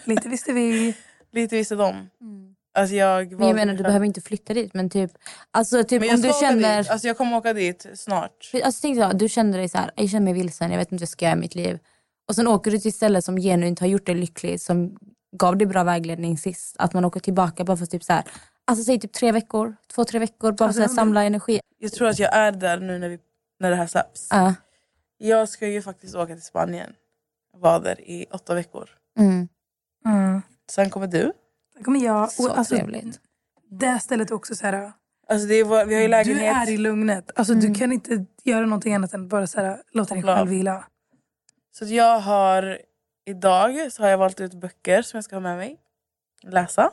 [0.04, 0.94] Lite visste vi.
[1.32, 2.10] lite visste de.
[2.74, 3.86] Alltså jag, Men jag menar, du själv.
[3.86, 4.74] behöver inte flytta dit.
[4.74, 5.10] Men typ,
[5.50, 6.82] alltså, typ Men om du känner...
[6.82, 6.90] dit.
[6.90, 8.50] Alltså jag kommer åka dit snart.
[8.64, 10.94] Alltså, tänk så, du känner dig så här, jag känner mig vilsen, jag vet inte
[10.94, 11.78] vad jag ska göra i mitt liv.
[12.28, 14.96] Och sen åker du till ett ställe som genuint har gjort dig lycklig, som
[15.36, 16.76] gav dig bra vägledning sist.
[16.78, 18.24] Att man åker tillbaka bara för typ så här,
[18.64, 21.60] alltså säg typ tre veckor, två, tre veckor, bara Alltså, för att men- samla energi.
[21.78, 23.18] Jag tror att jag är där nu när, vi,
[23.60, 24.28] när det här släpps.
[24.30, 24.54] Ja.
[25.18, 26.92] Jag ska ju faktiskt åka till Spanien.
[27.56, 28.90] Vara där i åtta veckor.
[29.18, 29.48] Mm.
[30.06, 30.42] Mm.
[30.70, 31.32] Sen kommer du.
[31.74, 32.32] Sen kommer jag.
[32.32, 33.20] Så Och, alltså, trevligt.
[33.70, 34.92] det stället är också så här.
[35.28, 36.68] Alltså det är, vår- vi har ju Du lägenhet.
[36.68, 37.30] är i lugnet.
[37.36, 40.84] Alltså, Du kan inte göra någonting annat än bara så här, låta dig själv vila.
[41.78, 42.78] Så jag har
[43.26, 45.80] idag så har jag valt ut böcker som jag ska ha med mig.
[46.42, 46.90] Läsa.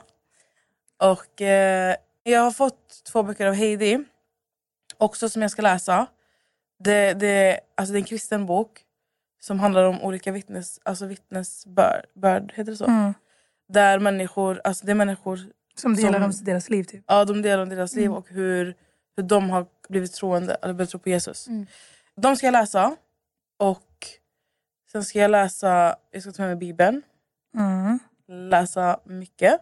[1.10, 4.04] Och eh, jag har fått två böcker av Heidi.
[4.98, 6.06] Också som jag ska läsa.
[6.78, 8.84] Det, det, alltså det är en kristen bok.
[9.40, 12.06] Som handlar om olika vittnes, alltså vittnesbörd.
[12.14, 12.84] Börd, heter det så?
[12.86, 13.14] Mm.
[13.68, 15.38] Där människor, alltså det är människor
[15.74, 16.84] Som delar Som- om deras liv.
[16.84, 17.04] Typ.
[17.06, 18.18] Ja, de delar om deras liv Mm.
[18.18, 18.74] och hur,
[19.16, 21.48] hur de har blivit troende, eller börjat tro på Jesus.
[21.48, 21.66] Mm.
[22.16, 22.96] De ska jag läsa.
[23.58, 24.06] Och
[24.92, 27.02] sen ska jag läsa, jag ska ta med mig Bibeln.
[27.56, 27.98] Mm.
[28.50, 29.60] Läsa mycket.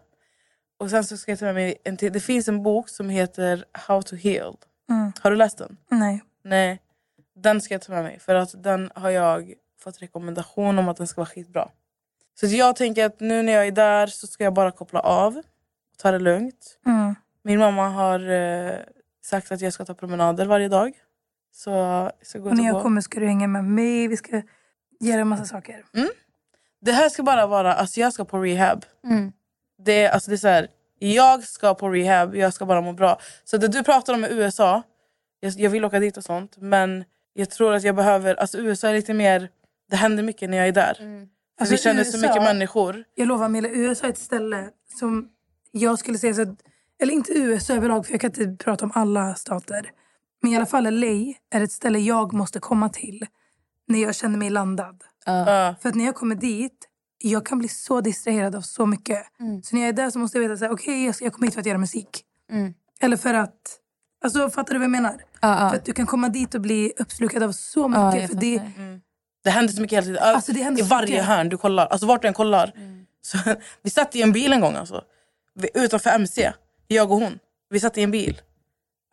[0.81, 2.13] Och sen så ska jag ta med mig en till.
[2.13, 4.57] Det finns en bok som heter How to heal.
[4.89, 5.11] Mm.
[5.19, 5.77] Har du läst den?
[5.91, 6.23] Nej.
[6.43, 6.81] Nej.
[7.35, 8.19] Den ska jag ta med mig.
[8.19, 11.69] För att den har jag fått rekommendation om att den ska vara skitbra.
[12.39, 15.41] Så jag tänker att nu när jag är där så ska jag bara koppla av.
[15.97, 16.79] Ta det lugnt.
[16.85, 17.15] Mm.
[17.43, 18.75] Min mamma har eh,
[19.23, 20.93] sagt att jag ska ta promenader varje dag.
[21.51, 22.81] Så jag ska gå Och när jag gå.
[22.81, 24.07] kommer ska du hänga med mig.
[24.07, 24.41] Vi ska
[24.99, 25.85] göra en massa saker.
[26.81, 28.85] Det här ska bara vara, alltså jag ska på rehab.
[29.03, 29.31] Mm.
[29.85, 30.67] Det, är- alltså det är så här,
[30.99, 33.19] jag ska på rehab, jag ska bara må bra.
[33.43, 34.83] Så det du pratar om med USA,
[35.39, 36.57] jag, jag vill åka dit och sånt.
[36.57, 37.03] Men
[37.33, 39.49] jag tror att jag behöver, alltså USA är lite mer,
[39.89, 40.93] det händer mycket när jag är där.
[40.93, 41.27] För
[41.61, 43.03] Alltså, vi känner så USA mycket människor.
[43.15, 44.69] Jag lovar Milla, USA är ett ställe
[44.99, 45.29] som
[45.71, 46.61] jag skulle säga så att,
[47.01, 49.91] eller inte USA överlag för jag kan inte prata om alla stater.
[50.41, 51.07] Men i alla fall LA
[51.53, 53.25] är ett ställe jag måste komma till
[53.87, 55.03] när jag känner mig landad.
[55.25, 55.75] Ja.
[55.81, 56.87] För att när jag kommer dit,
[57.21, 59.17] jag kan bli så distraherad av så mycket.
[59.63, 61.47] Så när jag är där så måste jag veta här, okej jag, ska- jag kommer
[61.47, 62.23] hit för att göra musik.
[62.51, 62.73] Mm.
[62.99, 63.55] Eller för att,
[64.23, 65.21] alltså fattar du vad jag menar?
[65.41, 65.69] Ja, ja.
[65.69, 68.21] För att du kan komma dit och bli uppslukad av så mycket.
[68.21, 69.01] jag för det, fattar.
[69.43, 70.23] Det händer så mycket hela tiden.
[70.35, 71.25] Alltså, det händer I varje mycket.
[71.25, 71.87] hörn du kollar.
[71.87, 72.71] Alltså vart du än kollar.
[72.75, 73.05] Mm.
[73.21, 73.37] Så,
[73.81, 75.03] vi satt i en bil en gång alltså.
[75.55, 76.51] Vi, utanför MC.
[76.87, 77.39] Jag och hon.
[77.69, 78.41] Vi satt i en bil.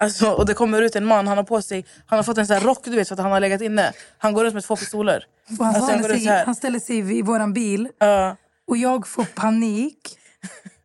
[0.01, 2.47] Alltså, och det kommer ut en man, han har på sig Han har fått en
[2.47, 3.93] sån här rock du vet för att han har legat inne.
[4.19, 5.25] Han går runt med två pistoler.
[5.59, 8.37] och han, Alltså, ställer ut sig, han ställer sig vid våran bil Ja.
[8.69, 10.19] och jag får panik.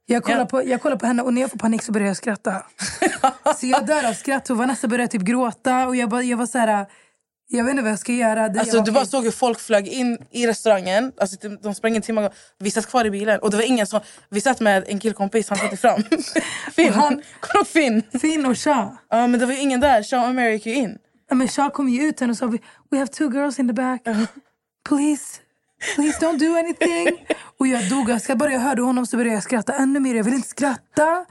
[0.05, 0.45] Jag kollar, Ja.
[0.45, 2.63] på, jag kollar på henne och när jag får panik så börjar jag skratta.
[3.59, 6.45] så jag dör av skratt och Vanessa börjar typ gråta och jag, bara, jag var
[6.45, 6.85] så här...
[7.47, 8.49] Jag vet inte vad jag ska göra.
[8.49, 11.11] Det- Alltså, jag du bara såg hur folk flög in i restaurangen.
[11.17, 12.33] Alltså, de- de sprang in timmar.
[12.59, 13.39] Vi satt kvar i bilen.
[13.39, 13.99] Och det var ingen som...
[14.29, 16.03] Vi satt med en killkompis, han satte fram.
[16.75, 16.93] Finn.
[16.93, 17.13] Han-
[17.55, 18.03] ihåg Finn?
[18.21, 18.89] Finn och Shah.
[19.09, 20.03] Ja, men det var ingen där.
[20.03, 20.97] Sean och Mary gick ju in.
[21.29, 22.45] Ja, Men Shah kom ju ut och sa
[22.91, 24.01] we have two girls in the back.
[24.89, 25.39] Please,
[25.95, 27.25] please don't do anything.
[27.59, 28.37] och jag dog av skratt.
[28.37, 30.15] Bara jag hörde honom så började jag skratta ännu mer.
[30.15, 31.25] Jag vill inte skratta.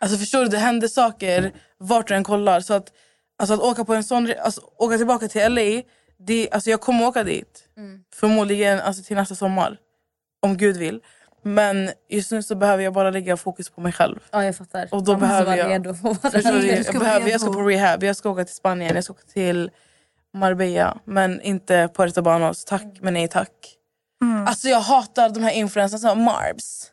[0.00, 2.60] Alltså förstår du, det händer saker vart du än kollar.
[2.60, 2.88] Så att,
[3.38, 5.82] alltså att åka på en sån alltså, åka tillbaka till LA,
[6.18, 7.64] det, alltså jag kommer åka dit.
[7.76, 8.04] Mm.
[8.14, 9.76] Förmodligen alltså till nästa sommar.
[10.42, 11.00] Om Gud vill.
[11.42, 14.18] Men just nu så behöver jag bara lägga fokus på mig själv.
[14.30, 14.88] Ja, jag fattar.
[14.90, 16.66] Och då Man behöver jag- redo för vara Förstår du?
[16.66, 19.70] Jag, behöver, jag ska på rehab, jag ska åka till Spanien, jag ska åka till
[20.34, 20.98] Marbella.
[21.04, 22.64] Men inte Puerto Banos.
[22.64, 23.52] Tack men nej tack.
[24.46, 26.90] Alltså jag hatar de här influencerna som Marbs.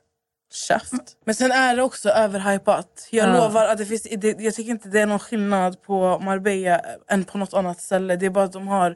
[0.56, 0.92] Käft.
[1.26, 3.08] Men sen är det också överhypat.
[3.12, 3.34] Jag Ja.
[3.34, 7.24] lovar att det finns, det, jag tycker inte det är någon skillnad på Marbella än
[7.24, 8.16] på något annat ställe.
[8.16, 8.96] Det är bara att de har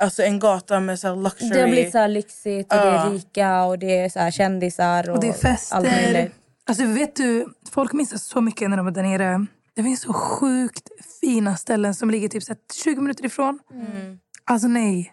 [0.00, 1.50] alltså, en gata med så här luxury.
[1.50, 3.06] Det har blivit så här lyxigt och det Ja.
[3.06, 6.30] är rika och det är så här kändisar och, Och det är fester.
[6.68, 9.46] Alltså vet du, folk missar så mycket när de är där nere.
[9.74, 10.88] Det finns så sjukt
[11.20, 13.58] fina ställen som ligger typ så här 20 minuter ifrån.
[13.74, 14.18] Mm.
[14.44, 15.12] Alltså nej.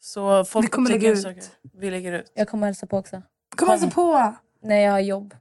[0.00, 1.22] Så folk Vi kommer lägga ut.
[1.22, 1.42] saker.
[1.78, 2.32] Vi lägger ut.
[2.34, 3.22] Jag kommer hälsa på också.
[3.56, 4.34] Kom alltså på!
[4.62, 5.34] När jag har jobb.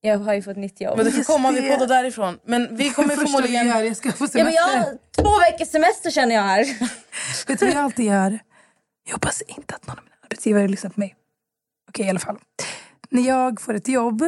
[0.00, 0.96] Jag har ju fått nytt jobb.
[0.96, 2.38] Men du får komma, vi poddar därifrån.
[2.44, 3.66] Men vi kommer förmodligen...
[3.68, 4.56] gör, jag ska få Ja, men semester.
[4.76, 6.64] jag har två veckors semester känner jag här.
[7.46, 8.38] Vet du vad jag alltid gör?
[9.04, 11.14] Jag hoppas inte att någon av mina arbetsgivare lyssnar på mig.
[11.88, 12.38] Okej, i alla fall.
[13.10, 14.22] När jag får ett jobb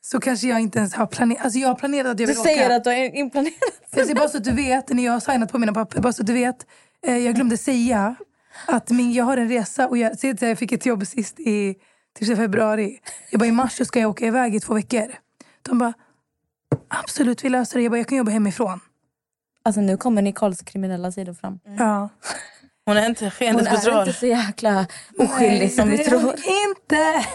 [0.00, 1.44] så kanske jag inte ens har planerat.
[1.44, 2.76] Alltså jag har planerat att jag Du vill säger åka.
[2.76, 3.54] att du har inplanerat.
[3.90, 6.12] Det är bara så att du vet, när jag har signat på mina papper, bara
[6.12, 6.66] så att du vet.
[7.06, 8.14] Eh, jag glömde säga
[8.66, 11.74] att min, jag har en resa och jag, jag fick ett jobb sist i
[12.14, 13.00] typ februari.
[13.30, 15.06] Jag bara i mars ska jag åka iväg i två veckor.
[15.62, 15.92] De bara,
[16.88, 17.82] absolut vi löser det.
[17.82, 18.80] Jag bara, jag kan jobba hemifrån.
[19.62, 21.60] Alltså nu kommer Nicoles kriminella sidor fram.
[21.78, 22.08] Ja.
[22.86, 24.86] Hon är inte Hon skenens är inte så jäkla
[25.18, 26.20] oskyldig som vi tror.
[26.20, 27.26] hon inte.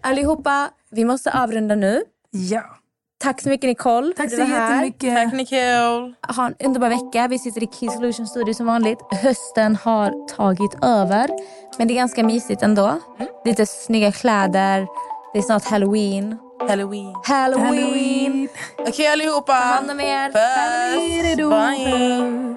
[0.00, 2.02] Allihopa, vi måste avrunda nu.
[2.30, 2.76] Ja.
[3.23, 4.13] Tack så mycket Nicole.
[4.17, 4.73] Tack för så att du var här.
[4.73, 5.15] jättemycket.
[5.15, 6.13] Tack Nicole.
[6.35, 7.27] Ha en underbar vecka.
[7.27, 8.99] Vi sitter i Key Solution Studio som vanligt.
[9.23, 11.29] Hösten har tagit över.
[11.77, 12.99] Men det är ganska mysigt ändå.
[13.45, 14.87] Lite snygga kläder.
[15.33, 16.37] Det är snart halloween.
[16.67, 17.15] Halloween.
[17.23, 17.65] Halloween!
[17.65, 18.49] Halloween.
[18.87, 19.53] Okej allihopa.
[19.53, 20.31] Ta hand om er.
[20.31, 21.35] Puss.
[21.49, 22.55] Bye.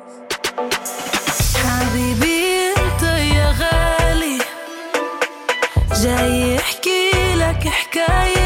[1.63, 3.03] حبيبي انت
[3.37, 4.39] يا غالي
[6.03, 8.46] جاي احكي لك حكاية